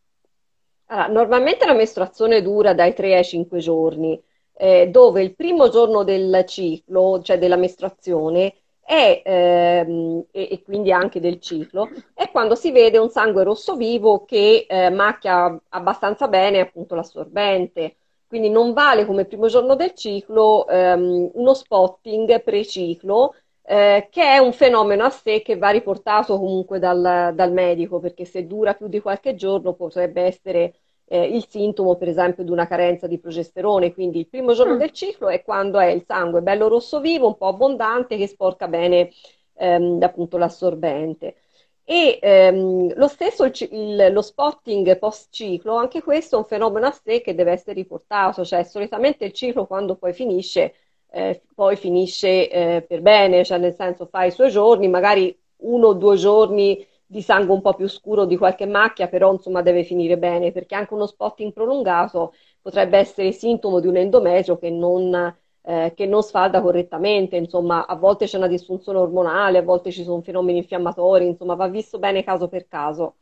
Allora, 0.88 1.08
normalmente 1.08 1.66
la 1.66 1.74
mestruazione 1.74 2.42
dura 2.42 2.74
dai 2.74 2.94
3 2.94 3.16
ai 3.16 3.24
5 3.24 3.60
giorni, 3.60 4.22
eh, 4.54 4.88
dove 4.90 5.22
il 5.24 5.36
primo 5.36 5.70
giorno 5.70 6.04
del 6.04 6.44
ciclo, 6.48 7.22
cioè 7.22 7.38
della 7.40 7.56
mestruazione, 7.56 8.54
è, 8.82 9.22
ehm, 9.26 10.26
e, 10.32 10.48
e, 10.52 10.62
quindi 10.62 10.92
anche 10.92 11.20
del 11.20 11.40
ciclo, 11.42 11.90
è 12.14 12.30
quando 12.30 12.54
si 12.56 12.72
vede 12.72 13.00
un 13.00 13.10
sangue 13.10 13.44
rosso 13.44 13.76
vivo 13.76 14.26
che 14.26 14.66
eh, 14.70 14.90
macchia 14.92 15.60
abbastanza 15.70 16.28
bene 16.28 16.60
appunto 16.60 16.94
l'assorbente. 16.96 17.98
Quindi 18.28 18.50
non 18.50 18.74
vale 18.74 19.06
come 19.06 19.26
primo 19.26 19.48
giorno 19.48 19.76
del 19.76 19.94
ciclo 19.94 20.68
ehm, 20.68 21.32
uno 21.34 21.54
spotting 21.54 22.44
pre-ciclo, 22.44 23.34
eh, 23.68 24.08
che 24.12 24.22
è 24.22 24.38
un 24.38 24.54
fenomeno 24.54 25.04
a 25.06 25.10
sé 25.10 25.42
che 25.42 25.58
va 25.58 25.70
riportato 25.70 26.38
comunque 26.38 26.80
dal, 26.80 27.32
dal, 27.34 27.52
medico, 27.52 28.00
perché 28.00 28.24
se 28.26 28.46
dura 28.46 28.76
più 28.76 28.88
di 28.88 29.00
qualche 29.00 29.36
giorno 29.36 29.74
potrebbe 29.74 30.22
essere 30.22 30.76
eh, 31.08 31.24
il 31.26 31.46
sintomo, 31.48 31.96
per 31.96 32.08
esempio, 32.10 32.44
di 32.44 32.52
una 32.52 32.68
carenza 32.68 33.08
di 33.08 33.20
progesterone. 33.20 33.94
Quindi 33.94 34.20
il 34.20 34.28
primo 34.28 34.54
giorno 34.54 34.76
mm. 34.76 34.78
del 34.78 34.92
ciclo 34.92 35.30
è 35.30 35.44
quando 35.44 35.80
è 35.80 35.88
il 35.88 36.04
sangue 36.06 36.42
bello 36.42 36.68
rosso 36.68 37.00
vivo, 37.00 37.28
un 37.28 37.38
po' 37.38 37.48
abbondante, 37.48 38.18
che 38.18 38.28
sporca 38.28 38.68
bene 38.68 39.10
ehm, 39.56 40.00
appunto 40.02 40.38
l'assorbente. 40.38 41.36
E 41.84 42.20
ehm, 42.22 42.94
lo 42.96 43.08
stesso 43.08 43.46
il, 43.46 43.54
il, 43.72 44.12
lo 44.12 44.22
spotting 44.22 44.98
post 44.98 45.32
ciclo, 45.32 45.76
anche 45.76 46.02
questo 46.02 46.36
è 46.36 46.40
un 46.40 46.46
fenomeno 46.46 46.88
a 46.88 46.92
sé 46.92 47.22
che 47.22 47.36
deve 47.36 47.52
essere 47.52 47.74
riportato, 47.74 48.44
cioè 48.44 48.64
solitamente 48.64 49.26
il 49.26 49.34
ciclo 49.34 49.68
quando 49.68 49.96
poi 49.96 50.14
finisce 50.14 50.74
eh, 51.16 51.42
poi 51.54 51.76
finisce 51.78 52.50
eh, 52.50 52.82
per 52.88 53.02
bene, 53.02 53.44
cioè 53.46 53.58
nel 53.58 53.74
senso 53.74 54.06
fa 54.06 54.26
i 54.26 54.32
suoi 54.32 54.50
giorni, 54.52 54.88
magari 54.90 55.36
uno 55.58 55.88
o 55.88 55.94
due 55.94 56.18
giorni 56.18 56.86
di 57.06 57.22
sangue 57.22 57.54
un 57.54 57.62
po' 57.62 57.74
più 57.74 57.88
scuro 57.88 58.26
di 58.26 58.36
qualche 58.38 58.66
macchia, 58.66 59.08
però 59.08 59.32
insomma 59.32 59.62
deve 59.62 59.84
finire 59.84 60.18
bene, 60.18 60.52
perché 60.52 60.76
anche 60.76 60.94
uno 60.94 61.06
spotting 61.08 61.54
prolungato 61.54 62.34
potrebbe 62.62 62.98
essere 62.98 63.32
sintomo 63.32 63.80
di 63.80 63.88
un 63.88 63.96
endometrio 63.98 64.58
che 64.58 64.70
non, 64.70 65.34
eh, 65.62 65.94
che 65.96 66.06
non 66.06 66.22
sfalda 66.24 66.62
correttamente, 66.62 67.36
insomma 67.38 67.86
a 67.86 67.96
volte 67.96 68.26
c'è 68.26 68.38
una 68.38 68.48
disfunzione 68.48 68.98
ormonale, 69.00 69.60
a 69.60 69.62
volte 69.64 69.92
ci 69.92 70.04
sono 70.04 70.22
fenomeni 70.22 70.58
infiammatori, 70.60 71.26
insomma 71.28 71.56
va 71.56 71.68
visto 71.70 71.98
bene 72.00 72.24
caso 72.24 72.48
per 72.50 72.68
caso. 72.68 73.16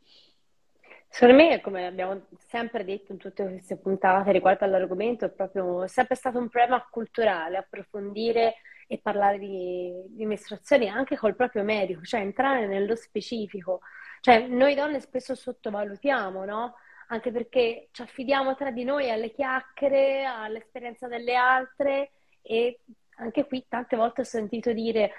Secondo 1.16 1.44
me, 1.44 1.60
come 1.60 1.86
abbiamo 1.86 2.26
sempre 2.48 2.82
detto 2.84 3.12
in 3.12 3.18
tutte 3.18 3.44
queste 3.44 3.76
puntate 3.76 4.32
riguardo 4.32 4.64
all'argomento, 4.64 5.24
è 5.24 5.30
proprio 5.30 5.86
sempre 5.86 6.16
stato 6.16 6.38
un 6.38 6.48
problema 6.48 6.84
culturale 6.90 7.56
approfondire 7.56 8.56
e 8.88 8.98
parlare 8.98 9.38
di, 9.38 9.92
di 10.08 10.26
mestruazioni 10.26 10.88
anche 10.88 11.16
col 11.16 11.36
proprio 11.36 11.62
medico, 11.62 12.02
cioè 12.02 12.18
entrare 12.18 12.66
nello 12.66 12.96
specifico. 12.96 13.78
Cioè, 14.20 14.48
noi 14.48 14.74
donne 14.74 14.98
spesso 14.98 15.36
sottovalutiamo, 15.36 16.44
no? 16.44 16.74
Anche 17.06 17.30
perché 17.30 17.90
ci 17.92 18.02
affidiamo 18.02 18.56
tra 18.56 18.72
di 18.72 18.82
noi 18.82 19.08
alle 19.08 19.30
chiacchiere, 19.30 20.24
all'esperienza 20.24 21.06
delle 21.06 21.36
altre 21.36 22.10
e 22.42 22.80
anche 23.18 23.46
qui 23.46 23.64
tante 23.68 23.94
volte 23.94 24.22
ho 24.22 24.24
sentito 24.24 24.72
dire 24.72 25.12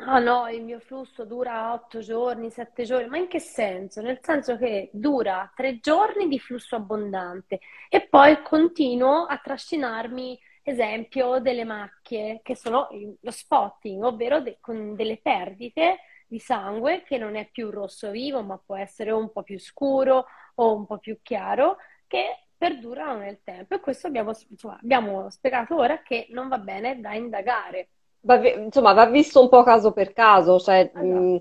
Ah 0.00 0.20
no, 0.20 0.48
il 0.48 0.62
mio 0.62 0.78
flusso 0.80 1.24
dura 1.24 1.72
8 1.72 1.98
giorni, 2.00 2.50
7 2.50 2.84
giorni, 2.84 3.08
ma 3.08 3.16
in 3.18 3.26
che 3.26 3.40
senso? 3.40 4.00
Nel 4.00 4.18
senso 4.22 4.56
che 4.56 4.90
dura 4.92 5.50
3 5.56 5.80
giorni 5.80 6.28
di 6.28 6.38
flusso 6.38 6.76
abbondante 6.76 7.58
e 7.88 8.06
poi 8.06 8.40
continuo 8.42 9.24
a 9.26 9.38
trascinarmi, 9.38 10.38
esempio, 10.62 11.40
delle 11.40 11.64
macchie, 11.64 12.40
che 12.42 12.54
sono 12.54 12.88
lo 13.20 13.30
spotting, 13.32 14.02
ovvero 14.04 14.40
de- 14.40 14.58
con 14.60 14.94
delle 14.94 15.18
perdite 15.18 15.98
di 16.28 16.38
sangue 16.38 17.02
che 17.02 17.18
non 17.18 17.34
è 17.36 17.48
più 17.50 17.70
rosso 17.70 18.10
vivo, 18.10 18.42
ma 18.42 18.56
può 18.64 18.76
essere 18.76 19.10
un 19.10 19.32
po' 19.32 19.42
più 19.42 19.58
scuro 19.58 20.26
o 20.56 20.74
un 20.76 20.86
po' 20.86 20.98
più 20.98 21.18
chiaro, 21.22 21.76
che 22.06 22.46
perdurano 22.56 23.18
nel 23.18 23.40
tempo. 23.42 23.74
E 23.74 23.80
questo 23.80 24.06
abbiamo, 24.06 24.32
insomma, 24.48 24.78
abbiamo 24.80 25.28
spiegato 25.30 25.74
ora 25.76 26.02
che 26.02 26.26
non 26.30 26.46
va 26.48 26.58
bene 26.58 27.00
da 27.00 27.14
indagare 27.14 27.88
va, 28.20 28.48
insomma, 28.48 28.92
va 28.92 29.06
visto 29.06 29.40
un 29.40 29.48
po' 29.48 29.62
caso 29.62 29.92
per 29.92 30.12
caso, 30.12 30.58
cioè 30.58 30.90
mh, 30.92 31.06
mm, 31.06 31.36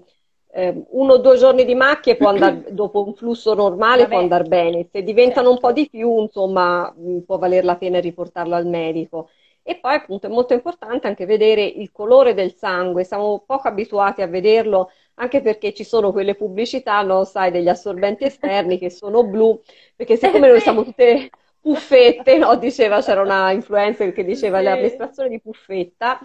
eh, 0.51 0.85
uno 0.89 1.13
o 1.13 1.17
due 1.17 1.37
giorni 1.37 1.65
di 1.65 1.75
macchie 1.75 2.15
può 2.15 2.29
andare, 2.29 2.65
dopo 2.73 3.05
un 3.05 3.13
flusso 3.13 3.53
normale 3.53 4.03
Vabbè. 4.03 4.09
può 4.09 4.19
andare 4.19 4.43
bene, 4.45 4.87
se 4.91 5.03
diventano 5.03 5.49
certo. 5.49 5.51
un 5.51 5.59
po' 5.59 5.71
di 5.71 5.89
più, 5.89 6.21
insomma, 6.21 6.93
mh, 6.95 7.19
può 7.19 7.37
valer 7.37 7.63
la 7.63 7.77
pena 7.77 7.99
riportarlo 7.99 8.55
al 8.55 8.65
medico. 8.65 9.29
E 9.63 9.75
poi 9.79 9.95
appunto 9.95 10.27
è 10.27 10.29
molto 10.29 10.53
importante 10.53 11.07
anche 11.07 11.25
vedere 11.25 11.63
il 11.63 11.91
colore 11.91 12.33
del 12.33 12.53
sangue, 12.53 13.03
siamo 13.03 13.43
poco 13.45 13.67
abituati 13.67 14.21
a 14.21 14.27
vederlo 14.27 14.91
anche 15.15 15.41
perché 15.41 15.73
ci 15.73 15.83
sono 15.83 16.11
quelle 16.11 16.35
pubblicità, 16.35 17.01
no, 17.01 17.23
sai, 17.25 17.51
degli 17.51 17.67
assorbenti 17.67 18.23
esterni 18.23 18.77
che 18.77 18.89
sono 18.89 19.23
blu, 19.25 19.59
perché 19.95 20.15
siccome 20.15 20.47
noi 20.47 20.59
siamo 20.61 20.83
tutte 20.83 21.29
puffette, 21.61 22.37
no? 22.37 22.55
Diceva, 22.55 23.01
c'era 23.01 23.21
una 23.21 23.51
influencer 23.51 24.13
che 24.13 24.23
diceva 24.23 24.59
sì. 24.59 24.63
l'amministrazione 24.63 25.29
di 25.29 25.39
puffetta. 25.39 26.19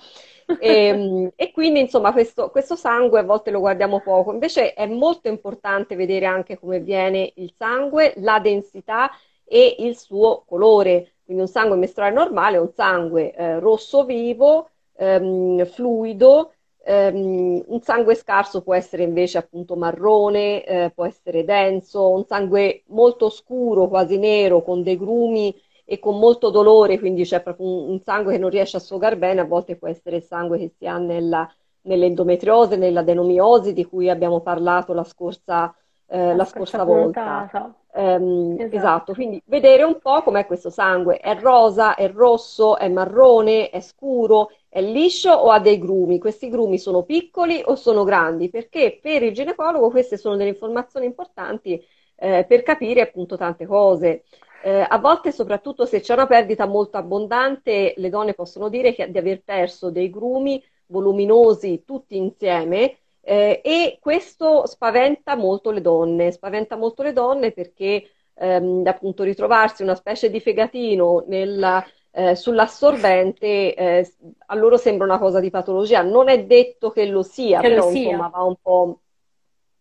E, 0.58 0.86
ehm, 0.86 1.30
e, 1.34 1.50
quindi, 1.52 1.80
insomma, 1.80 2.12
questo, 2.12 2.50
questo, 2.50 2.76
sangue 2.76 3.20
a 3.20 3.24
volte 3.24 3.50
lo 3.50 3.60
guardiamo 3.60 4.00
poco. 4.00 4.32
Invece 4.32 4.74
è 4.74 4.86
molto 4.86 5.28
importante 5.28 5.96
vedere 5.96 6.26
anche 6.26 6.58
come 6.58 6.80
viene 6.80 7.32
il 7.36 7.52
sangue, 7.56 8.14
la 8.16 8.38
densità 8.38 9.10
e 9.44 9.76
il 9.78 9.96
suo 9.96 10.44
colore. 10.46 11.14
Quindi 11.24 11.42
un 11.42 11.48
sangue 11.48 11.76
mestruale 11.76 12.14
normale 12.14 12.56
è 12.56 12.60
un 12.60 12.72
sangue 12.72 13.34
eh, 13.34 13.58
rosso 13.58 14.04
vivo, 14.04 14.70
ehm, 14.96 15.64
fluido, 15.66 16.52
Um, 16.84 17.62
un 17.68 17.80
sangue 17.80 18.16
scarso 18.16 18.62
può 18.62 18.74
essere 18.74 19.04
invece 19.04 19.38
appunto 19.38 19.76
marrone, 19.76 20.64
eh, 20.64 20.90
può 20.92 21.04
essere 21.06 21.44
denso, 21.44 22.10
un 22.10 22.24
sangue 22.26 22.82
molto 22.88 23.30
scuro, 23.30 23.86
quasi 23.88 24.18
nero, 24.18 24.62
con 24.62 24.82
dei 24.82 24.96
grumi 24.98 25.54
e 25.84 26.00
con 26.00 26.18
molto 26.18 26.50
dolore, 26.50 26.98
quindi 26.98 27.22
c'è 27.24 27.40
proprio 27.40 27.66
un, 27.66 27.90
un 27.90 28.00
sangue 28.00 28.32
che 28.32 28.38
non 28.38 28.50
riesce 28.50 28.78
a 28.78 28.80
sfogare 28.80 29.16
bene, 29.16 29.40
a 29.40 29.44
volte 29.44 29.76
può 29.76 29.86
essere 29.88 30.16
il 30.16 30.22
sangue 30.24 30.58
che 30.58 30.72
si 30.76 30.86
ha 30.86 30.98
nella, 30.98 31.48
nell'endometriosi, 31.82 32.76
nell'adenomiosi 32.76 33.72
di 33.72 33.84
cui 33.84 34.08
abbiamo 34.10 34.40
parlato 34.40 34.92
la 34.92 35.04
scorsa, 35.04 35.72
eh, 36.12 36.34
la, 36.34 36.44
scorsa 36.44 36.84
volta. 36.84 37.80
Um, 37.94 38.56
esatto. 38.58 38.76
esatto. 38.76 39.14
quindi 39.14 39.42
vedere 39.46 39.82
un 39.82 39.98
po' 39.98 40.22
com'è 40.22 40.44
questo 40.44 40.68
sangue, 40.68 41.16
è 41.16 41.34
rosa, 41.38 41.94
è 41.94 42.10
rosso, 42.10 42.76
è 42.76 42.88
marrone, 42.88 43.70
è 43.70 43.80
scuro, 43.80 44.50
è 44.68 44.82
liscio 44.82 45.32
o 45.32 45.50
ha 45.50 45.58
dei 45.58 45.78
grumi? 45.78 46.18
Questi 46.18 46.50
grumi 46.50 46.78
sono 46.78 47.02
piccoli 47.02 47.62
o 47.64 47.76
sono 47.76 48.04
grandi? 48.04 48.50
Perché 48.50 48.98
per 49.00 49.22
il 49.22 49.32
ginecologo 49.32 49.90
queste 49.90 50.18
sono 50.18 50.36
delle 50.36 50.50
informazioni 50.50 51.06
importanti 51.06 51.82
eh, 52.16 52.44
per 52.46 52.62
capire 52.62 53.00
appunto 53.00 53.38
tante 53.38 53.66
cose. 53.66 54.24
Eh, 54.64 54.86
a 54.86 54.98
volte, 54.98 55.32
soprattutto 55.32 55.86
se 55.86 56.00
c'è 56.00 56.12
una 56.12 56.26
perdita 56.26 56.66
molto 56.66 56.98
abbondante, 56.98 57.94
le 57.96 58.08
donne 58.10 58.34
possono 58.34 58.68
dire 58.68 58.94
che, 58.94 59.10
di 59.10 59.18
aver 59.18 59.42
perso 59.42 59.90
dei 59.90 60.10
grumi 60.10 60.62
voluminosi 60.86 61.84
tutti 61.84 62.16
insieme 62.16 62.98
eh, 63.22 63.60
e 63.64 63.98
questo 64.00 64.66
spaventa 64.66 65.36
molto 65.36 65.70
le 65.70 65.80
donne, 65.80 66.32
spaventa 66.32 66.76
molto 66.76 67.02
le 67.02 67.12
donne 67.12 67.52
perché 67.52 68.10
ehm, 68.34 68.82
appunto 68.84 69.22
ritrovarsi 69.22 69.82
una 69.82 69.94
specie 69.94 70.28
di 70.28 70.40
fegatino 70.40 71.24
nella 71.28 71.84
eh, 72.10 72.34
sull'assorbente 72.34 73.74
eh, 73.74 74.14
a 74.46 74.54
loro 74.54 74.76
sembra 74.76 75.06
una 75.06 75.18
cosa 75.18 75.40
di 75.40 75.50
patologia. 75.50 76.02
Non 76.02 76.28
è 76.28 76.44
detto 76.44 76.90
che 76.90 77.06
lo 77.06 77.22
sia, 77.22 77.60
che 77.60 77.68
però 77.68 77.86
lo 77.86 77.90
sia. 77.90 78.02
insomma 78.02 78.28
va 78.28 78.42
un 78.42 78.56
po'... 78.60 79.00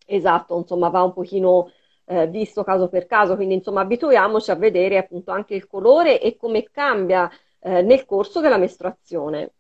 Esatto, 0.05 0.57
insomma 0.57 0.89
va 0.89 1.03
un 1.03 1.13
pochino 1.13 1.71
eh, 2.05 2.27
visto 2.27 2.63
caso 2.63 2.89
per 2.89 3.05
caso, 3.05 3.36
quindi 3.36 3.55
insomma 3.55 3.81
abituiamoci 3.81 4.51
a 4.51 4.55
vedere 4.55 4.98
appunto 4.98 5.31
anche 5.31 5.55
il 5.55 5.67
colore 5.67 6.19
e 6.19 6.36
come 6.36 6.63
cambia 6.71 7.29
eh, 7.60 7.81
nel 7.81 8.05
corso 8.05 8.39
della 8.39 8.57
mestruazione. 8.57 9.51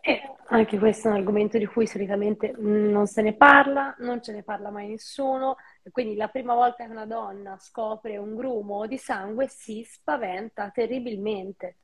E 0.00 0.20
anche 0.50 0.78
questo 0.78 1.08
è 1.08 1.10
un 1.10 1.18
argomento 1.18 1.58
di 1.58 1.66
cui 1.66 1.86
solitamente 1.86 2.54
non 2.56 3.06
se 3.06 3.20
ne 3.22 3.34
parla, 3.34 3.94
non 3.98 4.22
ce 4.22 4.32
ne 4.32 4.42
parla 4.42 4.70
mai 4.70 4.88
nessuno, 4.88 5.56
quindi 5.90 6.16
la 6.16 6.28
prima 6.28 6.54
volta 6.54 6.84
che 6.84 6.90
una 6.90 7.06
donna 7.06 7.56
scopre 7.58 8.16
un 8.16 8.34
grumo 8.34 8.86
di 8.86 8.96
sangue 8.96 9.48
si 9.48 9.84
spaventa 9.86 10.70
terribilmente. 10.70 11.78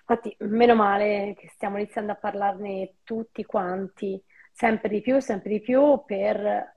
Infatti, 0.00 0.34
meno 0.40 0.74
male 0.74 1.34
che 1.38 1.48
stiamo 1.48 1.78
iniziando 1.78 2.12
a 2.12 2.16
parlarne 2.16 2.96
tutti 3.02 3.44
quanti, 3.44 4.22
sempre 4.52 4.90
di 4.90 5.00
più, 5.00 5.18
sempre 5.20 5.50
di 5.50 5.60
più, 5.60 6.02
per 6.04 6.74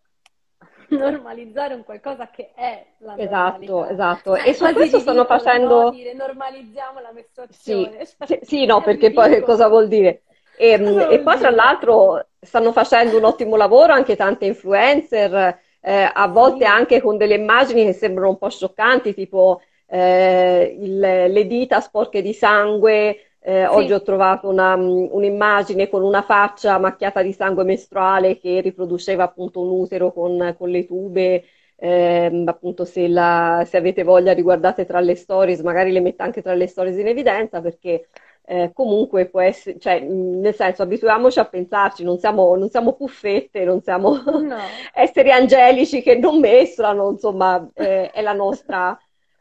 normalizzare 0.87 1.73
un 1.73 1.83
qualcosa 1.83 2.29
che 2.29 2.53
è 2.53 2.85
la 2.99 3.17
Esatto, 3.17 3.85
esatto. 3.87 4.35
E 4.35 4.53
su 4.53 4.71
questo 4.71 4.99
stanno 4.99 5.25
facendo... 5.25 5.89
Dire, 5.89 6.13
normalizziamo 6.13 6.99
la 7.01 7.11
mestruazione. 7.11 8.05
Sì, 8.05 8.15
sì, 8.25 8.39
sì 8.41 8.65
no, 8.65 8.81
perché 8.81 9.11
poi 9.11 9.29
che 9.29 9.41
cosa 9.41 9.67
vuol 9.67 9.89
dire? 9.89 10.21
E, 10.57 10.73
e, 11.11 11.19
poi 11.19 11.37
tra 11.37 11.49
l'altro 11.49 12.27
stanno 12.39 12.71
facendo 12.71 13.17
un 13.17 13.25
ottimo 13.25 13.55
lavoro 13.55 13.93
anche 13.93 14.15
tante 14.15 14.45
influencer, 14.45 15.59
eh, 15.81 16.09
a 16.11 16.27
volte 16.27 16.65
anche 16.65 17.01
con 17.01 17.17
delle 17.17 17.35
immagini 17.35 17.85
che 17.85 17.93
sembrano 17.93 18.29
un 18.29 18.37
po' 18.37 18.49
scioccanti, 18.49 19.13
tipo 19.13 19.61
eh, 19.87 20.75
il, 20.79 20.99
le 20.99 21.47
dita 21.47 21.79
sporche 21.79 22.21
di 22.21 22.33
sangue. 22.33 23.19
Eh, 23.39 23.67
sì. 23.69 23.75
Oggi 23.75 23.93
ho 23.93 24.01
trovato 24.01 24.49
una, 24.49 24.73
un'immagine 24.73 25.87
con 25.89 26.01
una 26.03 26.23
faccia 26.23 26.79
macchiata 26.79 27.21
di 27.21 27.31
sangue 27.31 27.63
mestruale 27.63 28.39
che 28.39 28.59
riproduceva 28.61 29.23
appunto 29.23 29.61
un 29.61 29.69
utero 29.69 30.11
con, 30.11 30.55
con 30.57 30.69
le 30.69 30.85
tube. 30.85 31.43
Eh, 31.77 32.43
appunto 32.45 32.85
se, 32.85 33.07
la, 33.07 33.63
se, 33.67 33.77
avete 33.77 34.03
voglia 34.03 34.31
riguardate 34.31 34.85
tra 34.85 35.01
le 35.01 35.15
stories, 35.15 35.59
magari 35.59 35.91
le 35.91 35.99
metto 35.99 36.23
anche 36.23 36.41
tra 36.41 36.53
le 36.53 36.67
stories 36.67 36.97
in 36.97 37.07
evidenza 37.07 37.61
perché 37.61 38.07
eh, 38.47 38.71
comunque 38.73 39.27
può 39.27 39.41
essere, 39.41 39.79
cioè, 39.79 39.99
nel 39.99 40.53
senso, 40.53 40.83
abituiamoci 40.83 41.39
a 41.39 41.45
pensarci, 41.45 42.03
non 42.03 42.19
siamo, 42.19 42.55
non 42.55 42.69
siamo 42.69 42.93
puffette, 42.93 43.63
non 43.65 43.81
siamo 43.81 44.21
no. 44.23 44.57
esseri 44.93 45.31
angelici 45.31 46.01
che 46.01 46.15
non 46.15 46.39
mestrano, 46.39 47.09
insomma, 47.09 47.67
eh, 47.73 48.11
è, 48.11 48.21
la 48.21 48.33
nostra, 48.33 48.97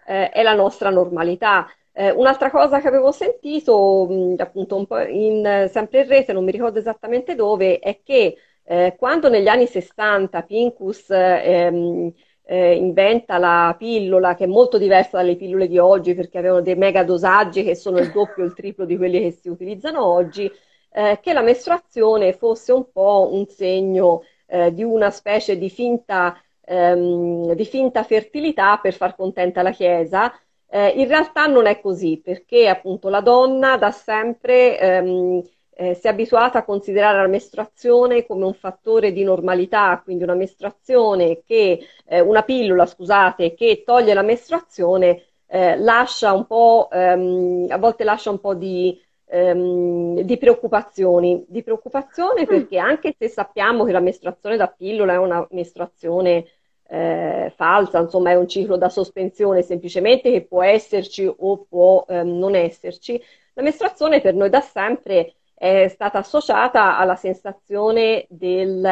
eh, 0.07 0.31
è, 0.31 0.43
la 0.43 0.55
nostra, 0.55 0.91
normalità. 0.91 1.67
Eh, 1.93 2.11
un'altra 2.11 2.51
cosa 2.51 2.81
che 2.81 2.89
avevo 2.89 3.13
sentito, 3.13 4.07
mh, 4.09 4.37
appunto, 4.39 4.77
un 4.77 4.87
po' 4.87 5.01
in, 5.01 5.69
sempre 5.71 6.01
in 6.01 6.09
rete, 6.09 6.33
non 6.33 6.45
mi 6.45 6.51
ricordo 6.51 6.79
esattamente 6.79 7.35
dove, 7.35 7.79
è 7.79 8.01
che 8.03 8.37
eh, 8.65 8.95
quando 8.99 9.29
negli 9.29 9.49
anni 9.49 9.67
60 9.67 10.43
Pincus 10.43 11.11
ehm, 11.11 12.11
eh, 12.47 12.75
inventa 12.75 13.39
la 13.39 13.75
pillola 13.79 14.35
che 14.35 14.45
è 14.45 14.47
molto 14.47 14.79
diversa 14.79 15.17
dalle 15.17 15.37
pillole 15.37 15.67
di 15.67 15.79
oggi 15.79 16.15
perché 16.15 16.39
avevano 16.39 16.61
dei 16.61 16.77
mega 16.77 17.03
dosaggi 17.03 17.63
che 17.65 17.75
sono 17.75 17.99
il 17.99 18.13
doppio 18.13 18.43
o 18.43 18.47
il 18.47 18.55
triplo 18.55 18.85
di 18.85 18.97
quelli 18.97 19.21
che 19.21 19.31
si 19.33 19.49
utilizzano 19.49 20.05
oggi, 20.05 20.51
eh, 20.93 21.19
che 21.23 21.33
la 21.33 21.43
mestruazione 21.43 22.33
fosse 22.35 22.73
un 22.73 22.91
po' 22.93 23.31
un 23.33 23.47
segno 23.49 24.23
eh, 24.47 24.73
di 24.73 24.83
una 24.83 25.11
specie 25.11 25.57
di 25.59 25.71
finta, 25.71 26.39
ehm, 26.65 27.53
di 27.55 27.65
finta, 27.65 28.03
fertilità 28.03 28.79
per 28.79 28.95
far 28.95 29.17
contenta 29.17 29.63
la 29.63 29.71
Chiesa. 29.71 30.33
Eh, 30.69 30.89
in 30.97 31.07
realtà 31.09 31.47
non 31.47 31.67
è 31.67 31.81
così 31.81 32.21
perché 32.23 32.69
appunto 32.69 33.09
la 33.09 33.21
donna 33.21 33.77
da 33.77 33.91
sempre 33.91 34.79
ehm, 34.79 35.43
eh, 35.77 35.95
si 35.95 36.07
è 36.07 36.11
abituata 36.11 36.61
a 36.61 36.65
considerare 36.65 37.19
la 37.19 37.27
mestruazione 37.27 38.27
come 38.27 38.45
un 38.45 38.55
fattore 38.55 39.13
di 39.13 39.25
normalità, 39.25 40.01
quindi 40.03 40.23
una 40.23 40.35
mestruazione 40.35 41.43
che, 41.45 41.81
eh, 42.07 42.21
una 42.21 42.43
pillola, 42.43 42.87
scusate, 42.87 43.55
che 43.55 43.83
toglie 43.85 44.15
la 44.15 44.23
mestruazione, 44.23 45.23
eh, 45.47 45.77
lascia 45.77 46.33
un 46.33 46.47
po', 46.47 46.89
ehm, 46.91 47.67
a 47.69 47.79
volte 47.79 48.05
lascia 48.05 48.31
un 48.31 48.41
po' 48.41 48.55
di, 48.55 49.01
ehm, 49.27 50.21
di 50.21 50.37
preoccupazioni, 50.39 51.45
di 51.49 51.63
preoccupazione 51.63 52.43
mm. 52.43 52.47
perché 52.47 52.79
anche 52.79 53.15
se 53.19 53.29
sappiamo 53.29 53.85
che 53.85 53.93
la 53.93 54.01
mestruazione 54.01 54.57
da 54.57 54.69
pillola 54.69 55.15
è 55.15 55.19
una 55.19 55.47
mestruazione 55.51 56.47
eh, 56.87 57.53
falsa, 57.57 57.99
insomma 57.99 58.31
è 58.31 58.35
un 58.37 58.49
ciclo 58.49 58.77
da 58.77 58.89
sospensione 58.89 59.63
semplicemente 59.63 60.31
che 60.31 60.43
può 60.45 60.63
esserci 60.63 61.33
o 61.37 61.67
può 61.69 62.05
ehm, 62.09 62.39
non 62.39 62.55
esserci, 62.55 63.21
la 63.55 63.63
mestruazione 63.63 64.21
per 64.21 64.35
noi 64.35 64.51
da 64.51 64.61
sempre 64.61 65.35
è 65.65 65.89
stata 65.89 66.19
associata 66.19 66.99
alla 66.99 67.17
sensazione 67.17 68.27
del, 68.29 68.85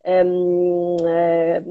ehm, 0.00 0.96
eh, 1.06 1.62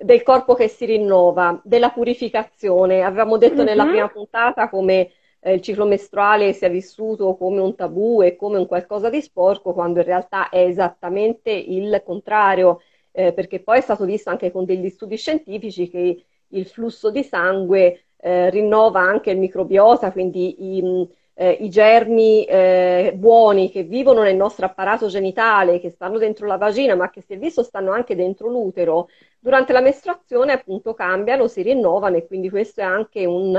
del 0.00 0.22
corpo 0.22 0.54
che 0.54 0.68
si 0.68 0.84
rinnova, 0.84 1.60
della 1.64 1.90
purificazione. 1.90 3.02
Avevamo 3.02 3.36
detto 3.36 3.56
mm-hmm. 3.56 3.64
nella 3.64 3.84
mhm. 3.84 3.90
prima 3.90 4.08
puntata 4.08 4.68
come 4.68 5.10
eh, 5.40 5.54
il 5.54 5.60
ciclo 5.60 5.86
mestruale 5.86 6.52
sia 6.52 6.68
vissuto 6.68 7.36
come 7.36 7.60
un 7.60 7.74
tabù 7.74 8.22
e 8.22 8.36
come 8.36 8.58
un 8.58 8.66
qualcosa 8.66 9.10
di 9.10 9.20
sporco, 9.20 9.72
quando 9.72 9.98
in 9.98 10.04
realtà 10.06 10.50
è 10.50 10.60
esattamente 10.60 11.50
il 11.50 12.00
contrario, 12.04 12.82
eh, 13.10 13.32
perché 13.32 13.58
poi 13.60 13.78
è 13.78 13.80
stato 13.80 14.04
visto 14.04 14.30
anche 14.30 14.52
con 14.52 14.64
degli 14.64 14.88
studi 14.88 15.16
scientifici 15.16 15.88
che 15.88 16.24
il 16.46 16.66
flusso 16.66 17.10
di 17.10 17.24
sangue 17.24 18.04
eh, 18.18 18.50
rinnova 18.50 19.00
anche 19.00 19.32
il 19.32 19.38
microbiota, 19.38 20.12
quindi 20.12 20.76
i 20.76 21.08
eh, 21.38 21.50
i 21.60 21.68
germi 21.68 22.44
eh, 22.44 23.12
buoni 23.14 23.70
che 23.70 23.82
vivono 23.82 24.22
nel 24.22 24.36
nostro 24.36 24.64
apparato 24.64 25.06
genitale, 25.08 25.78
che 25.80 25.90
stanno 25.90 26.16
dentro 26.18 26.46
la 26.46 26.56
vagina, 26.56 26.94
ma 26.94 27.10
che 27.10 27.20
si 27.20 27.34
è 27.34 27.38
visto 27.38 27.62
stanno 27.62 27.92
anche 27.92 28.16
dentro 28.16 28.48
l'utero, 28.48 29.08
durante 29.38 29.72
la 29.74 29.82
mestruazione 29.82 30.52
appunto 30.52 30.94
cambiano, 30.94 31.46
si 31.46 31.60
rinnovano 31.62 32.16
e 32.16 32.26
quindi 32.26 32.48
questo 32.48 32.80
è 32.80 32.84
anche 32.84 33.26
un, 33.26 33.54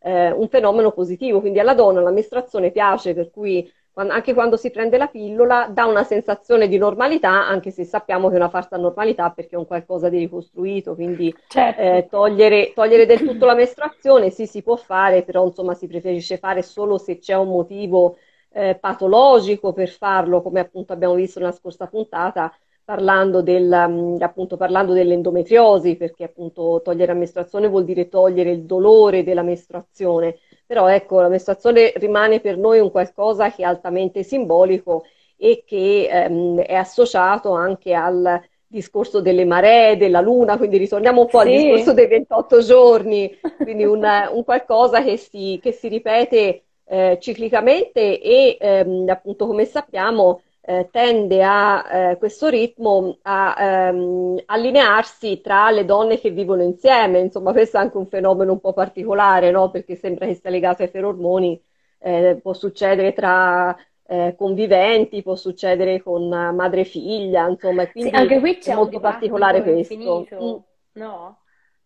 eh, 0.00 0.30
un 0.32 0.48
fenomeno 0.48 0.90
positivo. 0.90 1.40
Quindi 1.40 1.60
alla 1.60 1.74
donna 1.74 2.00
la 2.00 2.10
mestruazione 2.10 2.72
piace, 2.72 3.14
per 3.14 3.30
cui 3.30 3.70
anche 3.94 4.34
quando 4.34 4.56
si 4.56 4.70
prende 4.70 4.96
la 4.96 5.08
pillola, 5.08 5.68
dà 5.70 5.84
una 5.84 6.04
sensazione 6.04 6.68
di 6.68 6.78
normalità, 6.78 7.46
anche 7.46 7.70
se 7.70 7.84
sappiamo 7.84 8.28
che 8.28 8.34
è 8.34 8.38
una 8.38 8.48
falsa 8.48 8.76
normalità 8.76 9.30
perché 9.30 9.56
è 9.56 9.58
un 9.58 9.66
qualcosa 9.66 10.08
di 10.08 10.18
ricostruito, 10.18 10.94
quindi 10.94 11.34
certo. 11.48 11.80
eh, 11.80 12.06
togliere, 12.08 12.72
togliere, 12.74 13.06
del 13.06 13.18
tutto 13.18 13.46
la 13.46 13.54
mestruazione 13.54 14.30
sì 14.30 14.46
si 14.46 14.62
può 14.62 14.76
fare, 14.76 15.22
però 15.22 15.44
insomma 15.46 15.74
si 15.74 15.86
preferisce 15.86 16.38
fare 16.38 16.62
solo 16.62 16.98
se 16.98 17.18
c'è 17.18 17.34
un 17.34 17.48
motivo 17.48 18.16
eh, 18.52 18.76
patologico 18.76 19.72
per 19.72 19.88
farlo, 19.88 20.42
come 20.42 20.60
appunto 20.60 20.92
abbiamo 20.92 21.14
visto 21.14 21.38
nella 21.38 21.52
scorsa 21.52 21.86
puntata, 21.86 22.52
parlando, 22.84 23.42
del, 23.42 23.72
appunto, 24.20 24.56
parlando 24.56 24.92
dell'endometriosi, 24.92 25.96
perché 25.96 26.24
appunto 26.24 26.80
togliere 26.82 27.12
la 27.12 27.18
mestruazione 27.18 27.68
vuol 27.68 27.84
dire 27.84 28.08
togliere 28.08 28.50
il 28.50 28.64
dolore 28.64 29.22
della 29.22 29.42
mestruazione 29.42 30.38
però 30.70 30.86
ecco, 30.86 31.20
la 31.20 31.26
mestruazione 31.26 31.92
rimane 31.96 32.38
per 32.38 32.56
noi 32.56 32.78
un 32.78 32.92
qualcosa 32.92 33.50
che 33.50 33.62
è 33.62 33.66
altamente 33.66 34.22
simbolico 34.22 35.02
e 35.36 35.64
che 35.66 36.06
ehm, 36.08 36.60
è 36.60 36.74
associato 36.74 37.50
anche 37.50 37.92
al 37.92 38.40
discorso 38.68 39.20
delle 39.20 39.44
maree, 39.44 39.96
della 39.96 40.20
luna, 40.20 40.56
quindi 40.58 40.76
ritorniamo 40.76 41.22
un 41.22 41.26
po' 41.26 41.40
sì. 41.40 41.48
al 41.48 41.52
discorso 41.54 41.92
dei 41.92 42.06
28 42.06 42.60
giorni, 42.60 43.36
quindi 43.56 43.82
un, 43.82 44.08
un 44.30 44.44
qualcosa 44.44 45.02
che 45.02 45.16
si, 45.16 45.58
che 45.60 45.72
si 45.72 45.88
ripete 45.88 46.62
eh, 46.84 47.18
ciclicamente 47.20 48.20
e 48.20 48.56
ehm, 48.60 49.08
appunto 49.08 49.48
come 49.48 49.64
sappiamo 49.64 50.40
eh, 50.70 50.88
tende 50.92 51.42
a 51.42 51.84
eh, 51.90 52.16
questo 52.16 52.46
ritmo 52.48 53.18
a 53.22 53.56
ehm, 53.58 54.40
allinearsi 54.46 55.40
tra 55.40 55.68
le 55.72 55.84
donne 55.84 56.20
che 56.20 56.30
vivono 56.30 56.62
insieme. 56.62 57.18
Insomma, 57.18 57.50
questo 57.50 57.76
è 57.76 57.80
anche 57.80 57.96
un 57.96 58.06
fenomeno 58.06 58.52
un 58.52 58.60
po' 58.60 58.72
particolare, 58.72 59.50
no? 59.50 59.70
Perché 59.70 59.96
sembra 59.96 60.26
che 60.26 60.34
sia 60.36 60.48
legato 60.48 60.82
ai 60.82 60.88
ferormoni, 60.88 61.60
eh, 61.98 62.38
può 62.40 62.52
succedere 62.52 63.12
tra 63.12 63.76
eh, 64.06 64.36
conviventi, 64.38 65.24
può 65.24 65.34
succedere 65.34 66.00
con 66.02 66.28
madre 66.28 66.82
e 66.82 66.84
figlia, 66.84 67.48
insomma, 67.48 67.88
quindi 67.88 68.10
sì, 68.10 68.16
anche 68.16 68.38
qui 68.38 68.58
c'è 68.58 68.70
è 68.70 68.76
molto 68.76 69.00
particolare 69.00 69.64
questo. 69.64 70.24
Mm. 70.40 70.56
No? 71.00 71.38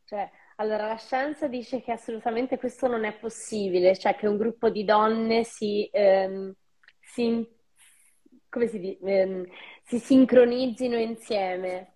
Cioè, 0.05 0.29
allora, 0.57 0.89
la 0.89 0.97
scienza 0.97 1.49
dice 1.49 1.81
che 1.81 1.93
assolutamente 1.93 2.59
questo 2.59 2.87
non 2.87 3.05
è 3.05 3.15
possibile, 3.15 3.97
cioè 3.97 4.15
che 4.15 4.27
un 4.27 4.37
gruppo 4.37 4.69
di 4.69 4.85
donne 4.85 5.43
si, 5.43 5.89
ehm, 5.91 6.53
si 7.01 7.54
come 8.55 8.69
si 8.69 8.79
dice, 8.79 9.05
ehm, 9.05 9.47
si 9.83 9.99
sincronizzino 9.99 10.97
insieme. 10.97 11.95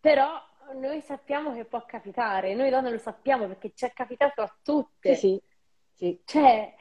Però 0.00 0.28
noi 0.74 1.00
sappiamo 1.00 1.54
che 1.54 1.64
può 1.64 1.84
capitare, 1.86 2.54
noi 2.54 2.70
donne 2.70 2.90
lo 2.90 2.98
sappiamo 2.98 3.46
perché 3.46 3.70
ci 3.72 3.84
è 3.84 3.92
capitato 3.92 4.42
a 4.42 4.56
tutte. 4.62 5.14
Sì, 5.14 5.40
sì. 5.92 6.20
Cioè, 6.24 6.74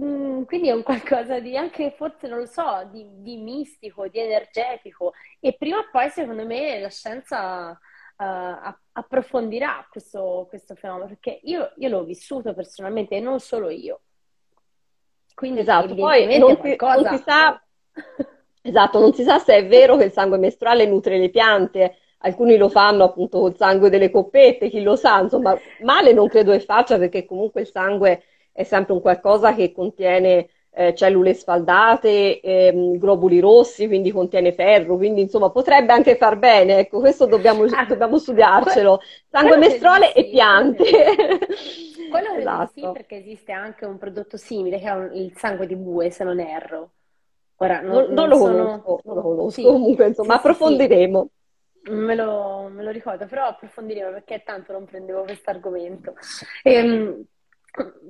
mm, 0.00 0.44
quindi 0.44 0.68
è 0.68 0.72
un 0.72 0.84
qualcosa 0.84 1.40
di 1.40 1.56
anche 1.56 1.90
forse, 1.90 2.28
non 2.28 2.38
lo 2.38 2.46
so, 2.46 2.88
di, 2.92 3.04
di, 3.20 3.36
mistico, 3.38 4.06
di 4.06 4.20
energetico. 4.20 5.12
E 5.40 5.54
prima 5.54 5.78
o 5.78 5.88
poi, 5.90 6.08
secondo 6.08 6.46
me, 6.46 6.78
la 6.78 6.88
scienza 6.88 7.70
uh, 7.70 8.74
approfondirà 8.92 9.86
questo, 9.90 10.46
questo, 10.48 10.76
fenomeno, 10.76 11.08
perché 11.08 11.40
io, 11.42 11.72
io 11.78 11.88
l'ho 11.88 12.04
vissuto 12.04 12.54
personalmente 12.54 13.16
e 13.16 13.20
non 13.20 13.40
solo 13.40 13.70
io. 13.70 14.02
Quindi 15.34 15.60
esatto, 15.60 15.94
poi 15.96 16.38
non, 16.38 16.56
qualcosa... 16.56 17.10
non 17.10 17.16
si 17.16 17.22
sa 17.24 17.62
Esatto, 18.64 19.00
non 19.00 19.12
si 19.12 19.24
sa 19.24 19.38
se 19.38 19.56
è 19.56 19.66
vero 19.66 19.96
che 19.96 20.04
il 20.04 20.12
sangue 20.12 20.38
mestruale 20.38 20.86
nutre 20.86 21.18
le 21.18 21.30
piante, 21.30 21.96
alcuni 22.18 22.56
lo 22.56 22.68
fanno 22.68 23.02
appunto 23.04 23.40
col 23.40 23.56
sangue 23.56 23.90
delle 23.90 24.10
coppette, 24.10 24.68
chi 24.68 24.82
lo 24.82 24.94
sa, 24.94 25.20
insomma, 25.20 25.58
male 25.80 26.12
non 26.12 26.28
credo 26.28 26.52
che 26.52 26.60
faccia 26.60 26.96
perché 26.96 27.24
comunque 27.24 27.62
il 27.62 27.66
sangue 27.66 28.22
è 28.52 28.62
sempre 28.62 28.92
un 28.92 29.00
qualcosa 29.00 29.54
che 29.54 29.72
contiene 29.72 30.48
eh, 30.74 30.94
cellule 30.94 31.34
sfaldate, 31.34 32.40
ehm, 32.40 32.98
globuli 32.98 33.40
rossi, 33.40 33.86
quindi 33.86 34.10
contiene 34.10 34.52
ferro, 34.52 34.96
quindi 34.96 35.22
insomma 35.22 35.50
potrebbe 35.50 35.92
anche 35.92 36.16
far 36.16 36.38
bene, 36.38 36.78
ecco, 36.78 37.00
questo 37.00 37.26
dobbiamo, 37.26 37.64
ah, 37.64 37.84
dobbiamo 37.84 38.16
studiarcelo. 38.16 39.00
Sangue 39.28 39.56
mestruale 39.56 40.14
e 40.14 40.28
piante. 40.28 40.84
Quello 42.08 42.32
esatto. 42.38 42.72
sì, 42.74 42.88
perché 42.92 43.16
esiste 43.16 43.52
anche 43.52 43.84
un 43.84 43.98
prodotto 43.98 44.36
simile 44.36 44.78
che 44.78 44.88
è 44.88 45.10
il 45.14 45.32
sangue 45.36 45.66
di 45.66 45.76
bue, 45.76 46.10
se 46.10 46.24
non 46.24 46.40
erro. 46.40 46.90
Ora, 47.62 47.80
non, 47.80 48.04
non, 48.04 48.12
non 48.14 48.28
lo, 48.28 48.36
sono... 48.36 48.52
conosco, 48.80 49.00
non 49.04 49.14
lo 49.14 49.22
conosco, 49.22 49.50
sì, 49.50 49.62
comunque 49.62 50.06
insomma 50.08 50.32
sì, 50.32 50.38
approfondiremo. 50.38 51.30
Sì, 51.82 51.90
me, 51.90 52.14
lo, 52.14 52.68
me 52.72 52.82
lo, 52.82 52.90
ricordo, 52.90 53.26
però 53.26 53.46
approfondiremo 53.46 54.10
perché 54.10 54.42
tanto 54.44 54.72
non 54.72 54.84
prendevo 54.84 55.22
questo 55.22 55.50
argomento. 55.50 56.14
Ehm, 56.64 57.24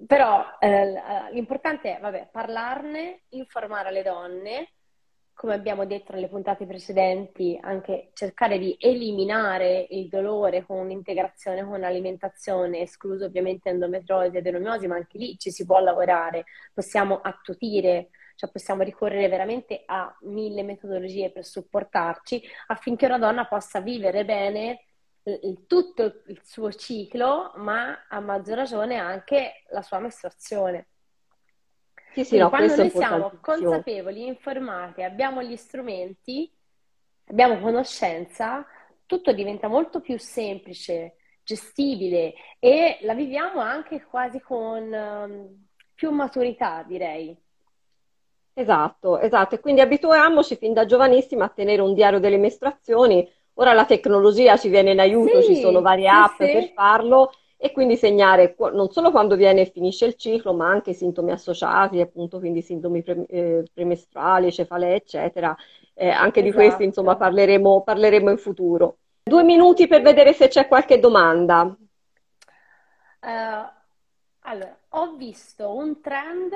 però 0.06 0.44
eh, 0.58 0.94
l'importante 1.32 1.96
è, 1.96 2.00
vabbè, 2.00 2.28
parlarne, 2.32 3.24
informare 3.30 3.92
le 3.92 4.02
donne, 4.02 4.72
come 5.34 5.54
abbiamo 5.54 5.86
detto 5.86 6.12
nelle 6.12 6.28
puntate 6.28 6.66
precedenti, 6.66 7.58
anche 7.60 8.10
cercare 8.12 8.58
di 8.58 8.76
eliminare 8.78 9.86
il 9.90 10.08
dolore 10.08 10.64
con 10.64 10.78
un'integrazione 10.78 11.64
con 11.64 11.80
l'alimentazione, 11.80 12.80
escluso 12.80 13.24
ovviamente 13.24 13.68
endometriosi 13.68 14.36
e 14.36 14.38
adenomiosi, 14.38 14.86
ma 14.86 14.96
anche 14.96 15.18
lì 15.18 15.36
ci 15.38 15.50
si 15.50 15.64
può 15.64 15.80
lavorare, 15.80 16.44
possiamo 16.72 17.20
attutire, 17.22 18.10
cioè 18.42 18.50
possiamo 18.50 18.82
ricorrere 18.82 19.28
veramente 19.28 19.84
a 19.86 20.12
mille 20.22 20.64
metodologie 20.64 21.30
per 21.30 21.44
supportarci 21.44 22.42
affinché 22.66 23.06
una 23.06 23.18
donna 23.18 23.46
possa 23.46 23.80
vivere 23.80 24.24
bene 24.24 24.86
tutto 25.68 26.22
il 26.26 26.40
suo 26.42 26.72
ciclo, 26.72 27.52
ma 27.54 28.06
a 28.08 28.18
maggior 28.18 28.56
ragione 28.56 28.96
anche 28.96 29.62
la 29.70 29.80
sua 29.80 30.00
mestruazione. 30.00 30.88
Sì, 32.10 32.24
sì, 32.24 32.36
no, 32.36 32.48
quando 32.48 32.74
noi 32.74 32.90
siamo 32.90 33.38
consapevoli, 33.40 34.26
informati, 34.26 35.04
abbiamo 35.04 35.40
gli 35.40 35.54
strumenti, 35.54 36.52
abbiamo 37.26 37.60
conoscenza, 37.60 38.66
tutto 39.06 39.32
diventa 39.32 39.68
molto 39.68 40.00
più 40.00 40.18
semplice, 40.18 41.14
gestibile 41.44 42.34
e 42.58 42.98
la 43.02 43.14
viviamo 43.14 43.60
anche 43.60 44.02
quasi 44.02 44.40
con 44.40 44.92
um, 44.92 45.66
più 45.94 46.10
maturità, 46.10 46.82
direi. 46.82 47.41
Esatto, 48.54 49.18
esatto. 49.18 49.54
E 49.54 49.60
quindi 49.60 49.80
abituiamoci 49.80 50.56
fin 50.56 50.72
da 50.72 50.84
giovanissima 50.84 51.46
a 51.46 51.48
tenere 51.48 51.80
un 51.82 51.94
diario 51.94 52.20
delle 52.20 52.38
mestruazioni 52.38 53.28
Ora 53.54 53.74
la 53.74 53.84
tecnologia 53.84 54.56
ci 54.56 54.68
viene 54.68 54.92
in 54.92 55.00
aiuto, 55.00 55.42
sì, 55.42 55.54
ci 55.54 55.60
sono 55.60 55.82
varie 55.82 56.08
sì, 56.08 56.14
app 56.14 56.42
sì. 56.42 56.52
per 56.52 56.72
farlo 56.72 57.32
e 57.58 57.70
quindi 57.70 57.96
segnare 57.96 58.56
non 58.72 58.90
solo 58.90 59.10
quando 59.10 59.36
viene 59.36 59.60
e 59.60 59.70
finisce 59.70 60.06
il 60.06 60.14
ciclo, 60.14 60.52
ma 60.52 60.68
anche 60.68 60.90
i 60.90 60.94
sintomi 60.94 61.30
associati, 61.30 62.00
appunto, 62.00 62.38
quindi 62.38 62.62
sintomi 62.62 63.02
pre, 63.02 63.24
eh, 63.28 63.64
premestruali, 63.72 64.50
cefalee, 64.50 64.94
eccetera. 64.94 65.54
Eh, 65.94 66.08
anche 66.08 66.40
esatto. 66.40 66.42
di 66.42 66.52
questi, 66.52 66.84
insomma, 66.84 67.14
parleremo, 67.16 67.82
parleremo 67.82 68.30
in 68.30 68.38
futuro. 68.38 68.96
Due 69.22 69.44
minuti 69.44 69.86
per 69.86 70.02
vedere 70.02 70.32
se 70.32 70.48
c'è 70.48 70.66
qualche 70.66 70.98
domanda. 70.98 71.76
Uh, 73.20 73.68
allora, 74.40 74.76
ho 74.88 75.14
visto 75.14 75.72
un 75.72 76.00
trend 76.00 76.52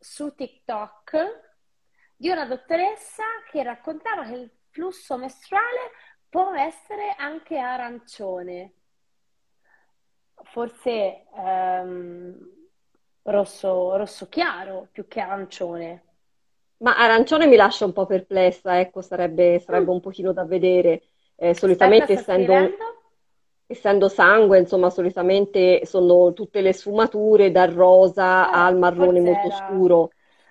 su 0.00 0.34
TikTok 0.34 1.48
di 2.16 2.30
una 2.30 2.46
dottoressa 2.46 3.22
che 3.50 3.62
raccontava 3.62 4.24
che 4.24 4.32
il 4.32 4.50
flusso 4.70 5.18
mestruale 5.18 5.90
può 6.28 6.54
essere 6.54 7.14
anche 7.18 7.58
arancione, 7.58 8.72
forse 10.44 11.26
ehm, 11.36 12.50
rosso, 13.22 13.96
rosso 13.96 14.28
chiaro 14.28 14.88
più 14.90 15.06
che 15.06 15.20
arancione. 15.20 16.04
Ma 16.78 16.96
arancione 16.96 17.46
mi 17.46 17.56
lascia 17.56 17.84
un 17.84 17.92
po' 17.92 18.06
perplessa, 18.06 18.80
ecco, 18.80 19.02
sarebbe, 19.02 19.58
sarebbe 19.58 19.90
mm. 19.90 19.94
un 19.94 20.00
pochino 20.00 20.32
da 20.32 20.44
vedere. 20.44 21.02
Eh, 21.36 21.54
solitamente 21.54 22.12
essendo, 22.12 22.52
essendo, 23.70 24.08
sangue, 24.08 24.58
insomma, 24.58 24.90
solitamente 24.90 25.86
sono 25.86 26.32
tutte 26.32 26.60
le 26.60 26.72
sfumature 26.72 27.52
dal 27.52 27.70
rosa 27.70 28.50
ah, 28.50 28.66
al 28.66 28.76
marrone 28.76 29.20
molto 29.20 29.46
era... 29.46 29.56
scuro. 29.56 30.10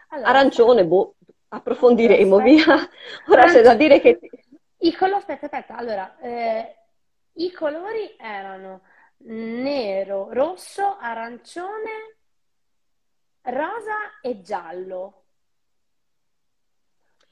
Allora, 0.09 0.29
Arancione, 0.29 0.85
boh, 0.85 1.15
approfondiremo, 1.49 2.37
allora, 2.37 2.43
via. 2.43 2.89
Ora 3.27 3.45
c'è 3.45 3.61
da 3.61 3.75
dire 3.75 3.99
che 3.99 4.19
i 4.77 4.95
colori, 4.95 5.17
aspetta, 5.19 5.47
aspetta, 5.47 5.75
allora, 5.75 6.17
eh, 6.19 6.75
i 7.33 7.51
colori 7.51 8.15
erano 8.17 8.81
nero, 9.17 10.29
rosso, 10.31 10.95
arancione, 10.97 12.15
rosa 13.41 14.19
e 14.21 14.41
giallo. 14.41 15.23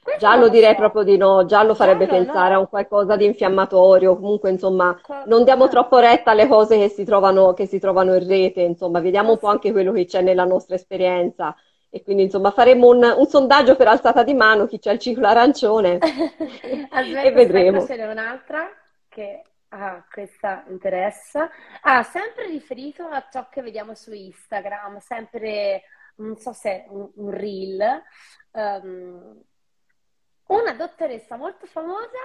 Questo 0.08 0.26
giallo 0.26 0.48
direi 0.48 0.72
so. 0.72 0.78
proprio 0.78 1.04
di 1.04 1.18
no, 1.18 1.46
giallo 1.46 1.76
farebbe 1.76 2.06
giallo 2.06 2.24
pensare 2.24 2.52
no. 2.52 2.56
a 2.56 2.60
un 2.60 2.70
qualcosa 2.70 3.18
di 3.18 3.26
infiammatorio, 3.26 4.16
comunque 4.16 4.50
insomma 4.50 4.98
non 5.26 5.44
diamo 5.44 5.68
troppo 5.68 6.00
retta 6.00 6.32
alle 6.32 6.48
cose 6.48 6.78
che 6.78 6.88
si 6.88 7.04
trovano, 7.04 7.52
che 7.54 7.66
si 7.66 7.78
trovano 7.78 8.16
in 8.16 8.26
rete, 8.26 8.62
insomma 8.62 9.02
vediamo 9.02 9.32
un 9.32 9.38
po' 9.38 9.48
anche 9.48 9.74
quello 9.74 9.92
che 9.92 10.06
c'è 10.06 10.22
nella 10.22 10.46
nostra 10.46 10.76
esperienza. 10.76 11.54
E 11.90 12.04
quindi 12.04 12.24
insomma 12.24 12.52
faremo 12.52 12.88
un, 12.88 13.04
un, 13.18 13.26
sondaggio 13.28 13.76
per 13.76 13.90
alzata 13.90 14.24
di 14.24 14.34
mano, 14.34 14.66
chi 14.66 14.80
c'è 14.80 14.94
il 14.94 15.00
ciclo 15.00 15.28
arancione 15.28 15.98
aspetta, 16.00 17.22
e 17.22 17.32
vedremo. 17.32 17.80
Aspetta, 17.80 17.94
ce 17.94 18.06
n'è 18.06 18.10
un'altra 18.10 18.70
che 19.10 19.42
ah, 19.70 20.06
questa 20.10 20.64
interessa. 20.70 21.50
Ah, 21.82 22.04
sempre 22.04 22.46
riferito 22.46 23.04
a 23.04 23.28
ciò 23.30 23.48
che 23.50 23.62
vediamo 23.62 23.94
su 23.94 24.14
Instagram, 24.14 25.00
sempre, 25.00 25.84
non 26.16 26.38
so 26.38 26.54
se 26.54 26.86
un, 26.88 27.10
un 27.16 27.30
reel. 27.30 28.02
Um, 28.52 29.44
una 30.48 30.74
dottoressa 30.74 31.36
molto 31.36 31.66
famosa 31.66 32.20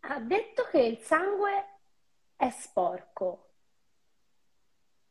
ha 0.00 0.18
detto 0.20 0.66
che 0.70 0.80
il 0.80 0.98
sangue 0.98 1.66
è 2.36 2.50
sporco. 2.50 3.48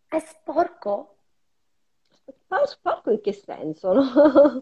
È 0.07 0.19
sporco? 0.19 1.15
Sporco 2.65 3.11
in 3.11 3.21
che 3.21 3.31
senso? 3.33 3.93
No? 3.93 4.61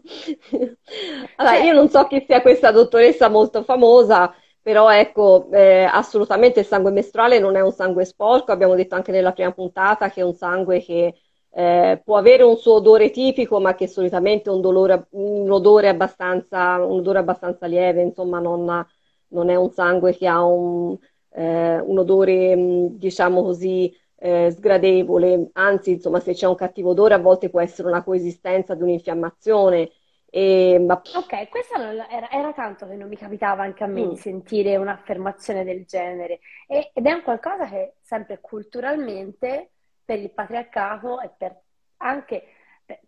allora, 1.36 1.56
io 1.58 1.72
non 1.72 1.88
so 1.88 2.06
chi 2.06 2.24
sia 2.24 2.40
questa 2.40 2.70
dottoressa 2.70 3.28
molto 3.28 3.64
famosa, 3.64 4.32
però 4.62 4.88
ecco, 4.90 5.48
eh, 5.50 5.82
assolutamente 5.84 6.60
il 6.60 6.66
sangue 6.66 6.92
mestruale 6.92 7.40
non 7.40 7.56
è 7.56 7.60
un 7.60 7.72
sangue 7.72 8.04
sporco, 8.04 8.52
abbiamo 8.52 8.76
detto 8.76 8.94
anche 8.94 9.10
nella 9.10 9.32
prima 9.32 9.52
puntata 9.52 10.08
che 10.10 10.20
è 10.20 10.24
un 10.24 10.34
sangue 10.34 10.80
che 10.80 11.14
eh, 11.52 12.00
può 12.04 12.16
avere 12.16 12.42
un 12.42 12.56
suo 12.56 12.74
odore 12.74 13.10
tipico, 13.10 13.60
ma 13.60 13.74
che 13.74 13.88
solitamente 13.88 14.50
è 14.50 14.52
un, 14.52 14.60
dolore, 14.60 15.06
un, 15.10 15.50
odore, 15.50 15.88
abbastanza, 15.88 16.76
un 16.84 16.98
odore 16.98 17.18
abbastanza 17.18 17.66
lieve, 17.66 18.02
insomma 18.02 18.38
non, 18.38 18.86
non, 19.28 19.50
è 19.50 19.56
un 19.56 19.70
sangue 19.70 20.16
che 20.16 20.26
ha 20.28 20.44
un, 20.44 20.96
eh, 21.30 21.78
un 21.80 21.98
odore, 21.98 22.54
diciamo 22.92 23.42
così, 23.42 23.94
eh, 24.16 24.50
sgradevole, 24.50 25.50
anzi, 25.54 25.92
insomma, 25.92 26.20
se 26.20 26.34
c'è 26.34 26.46
un 26.46 26.54
cattivo 26.54 26.90
odore 26.90 27.14
a 27.14 27.18
volte 27.18 27.50
può 27.50 27.60
essere 27.60 27.88
una 27.88 28.04
coesistenza 28.04 28.74
di 28.74 28.82
un'infiammazione. 28.82 29.90
E, 30.32 30.78
ma... 30.78 31.00
Ok, 31.16 31.48
questo 31.48 31.74
era, 31.74 32.30
era, 32.30 32.52
tanto 32.52 32.86
che 32.86 32.94
non 32.94 33.08
mi 33.08 33.16
capitava 33.16 33.64
anche 33.64 33.82
a 33.82 33.88
me 33.88 34.04
mm. 34.04 34.08
di 34.10 34.16
sentire 34.16 34.76
un'affermazione 34.76 35.64
del 35.64 35.84
genere 35.86 36.38
e, 36.68 36.92
ed 36.94 37.04
è 37.04 37.12
un 37.12 37.22
qualcosa 37.22 37.66
che 37.66 37.94
sempre 38.00 38.38
culturalmente 38.40 39.70
per 40.10 40.18
il 40.18 40.30
patriarcato 40.32 41.20
e 41.20 41.30
per 41.38 41.56
anche 41.98 42.42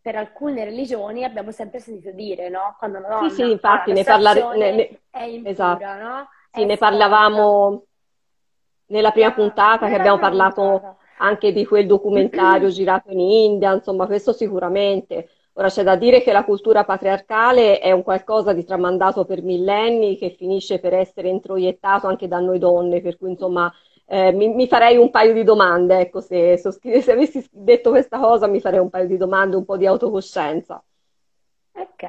per 0.00 0.14
alcune 0.14 0.64
religioni 0.64 1.24
abbiamo 1.24 1.50
sempre 1.50 1.80
sentito 1.80 2.12
dire, 2.12 2.48
no? 2.48 2.76
Quando 2.78 2.98
una 2.98 3.08
donna 3.08 3.28
sì, 3.28 3.34
sì, 3.34 3.50
infatti 3.50 3.90
ne, 3.90 4.04
parlare, 4.04 4.56
ne, 4.56 4.70
ne, 4.70 5.00
è 5.10 5.22
impura, 5.22 5.50
esatto. 5.50 5.84
no? 6.00 6.28
Sì, 6.52 6.62
è 6.62 6.64
ne 6.64 6.76
parlavamo 6.76 7.84
nella 8.86 9.10
prima 9.10 9.32
puntata 9.32 9.88
che 9.88 9.96
abbiamo 9.96 10.20
parlato 10.20 10.62
puntata 10.62 10.96
anche 11.18 11.52
di 11.52 11.66
quel 11.66 11.88
documentario 11.88 12.68
girato 12.70 13.10
in 13.10 13.18
India, 13.18 13.72
insomma 13.72 14.06
questo 14.06 14.32
sicuramente. 14.32 15.28
Ora 15.54 15.68
c'è 15.68 15.82
da 15.82 15.96
dire 15.96 16.22
che 16.22 16.30
la 16.30 16.44
cultura 16.44 16.84
patriarcale 16.84 17.80
è 17.80 17.90
un 17.90 18.04
qualcosa 18.04 18.52
di 18.52 18.64
tramandato 18.64 19.24
per 19.24 19.42
millenni 19.42 20.16
che 20.16 20.30
finisce 20.30 20.78
per 20.78 20.94
essere 20.94 21.28
introiettato 21.28 22.06
anche 22.06 22.28
da 22.28 22.38
noi 22.38 22.60
donne, 22.60 23.00
per 23.00 23.18
cui 23.18 23.30
insomma 23.30 23.72
eh, 24.06 24.32
mi, 24.32 24.48
mi, 24.48 24.66
farei 24.66 24.96
un 24.96 25.10
paio 25.10 25.32
di 25.32 25.44
domande, 25.44 26.00
ecco, 26.00 26.20
se, 26.20 26.56
se, 26.58 27.12
avessi 27.12 27.46
detto 27.50 27.90
questa 27.90 28.18
cosa 28.18 28.46
mi 28.46 28.60
farei 28.60 28.80
un 28.80 28.90
paio 28.90 29.06
di 29.06 29.16
domande, 29.16 29.56
un 29.56 29.64
po' 29.64 29.76
di 29.76 29.86
autocoscienza. 29.86 30.82
Ok, 31.74 32.02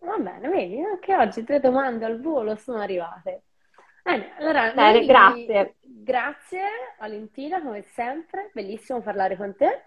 va 0.00 0.16
bene, 0.18 0.48
vedi, 0.48 0.80
anche 0.80 1.16
oggi 1.16 1.44
tre 1.44 1.60
domande 1.60 2.04
al 2.04 2.20
volo 2.20 2.56
sono 2.56 2.78
arrivate. 2.78 3.42
Bene, 4.02 4.34
allora, 4.38 4.72
Bene, 4.72 4.98
noi... 4.98 5.06
grazie. 5.06 5.74
Grazie 5.80 6.62
Valentina, 7.00 7.60
come 7.60 7.82
sempre, 7.82 8.50
bellissimo 8.52 9.00
parlare 9.00 9.36
con 9.36 9.56
te. 9.56 9.82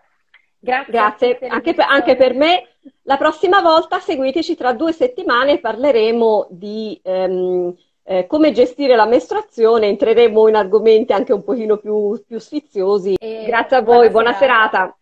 Grazie, 0.62 0.92
Grazie. 0.92 1.38
Anche, 1.48 1.74
per, 1.74 1.86
anche, 1.88 2.16
per, 2.18 2.34
me. 2.34 2.68
La 3.04 3.16
prossima 3.16 3.62
volta 3.62 4.00
seguiteci 4.00 4.56
tra 4.56 4.74
due 4.74 4.92
settimane 4.92 5.60
parleremo 5.60 6.48
di 6.50 7.00
ehm, 7.02 7.74
eh, 8.10 8.26
come 8.26 8.52
gestire 8.52 8.96
la 8.96 9.06
mestruazione, 9.06 9.86
entreremo 9.86 10.48
in 10.48 10.56
argomenti 10.56 11.14
anche 11.14 11.32
un 11.32 11.44
pochino 11.44 11.78
più, 11.78 12.20
più 12.26 12.40
sfiziosi. 12.40 13.14
E 13.20 13.44
Grazie 13.46 13.78
a 13.78 13.82
voi, 13.84 14.10
buona, 14.10 14.32
buona 14.32 14.34
serata. 14.34 14.78
serata. 14.78 14.99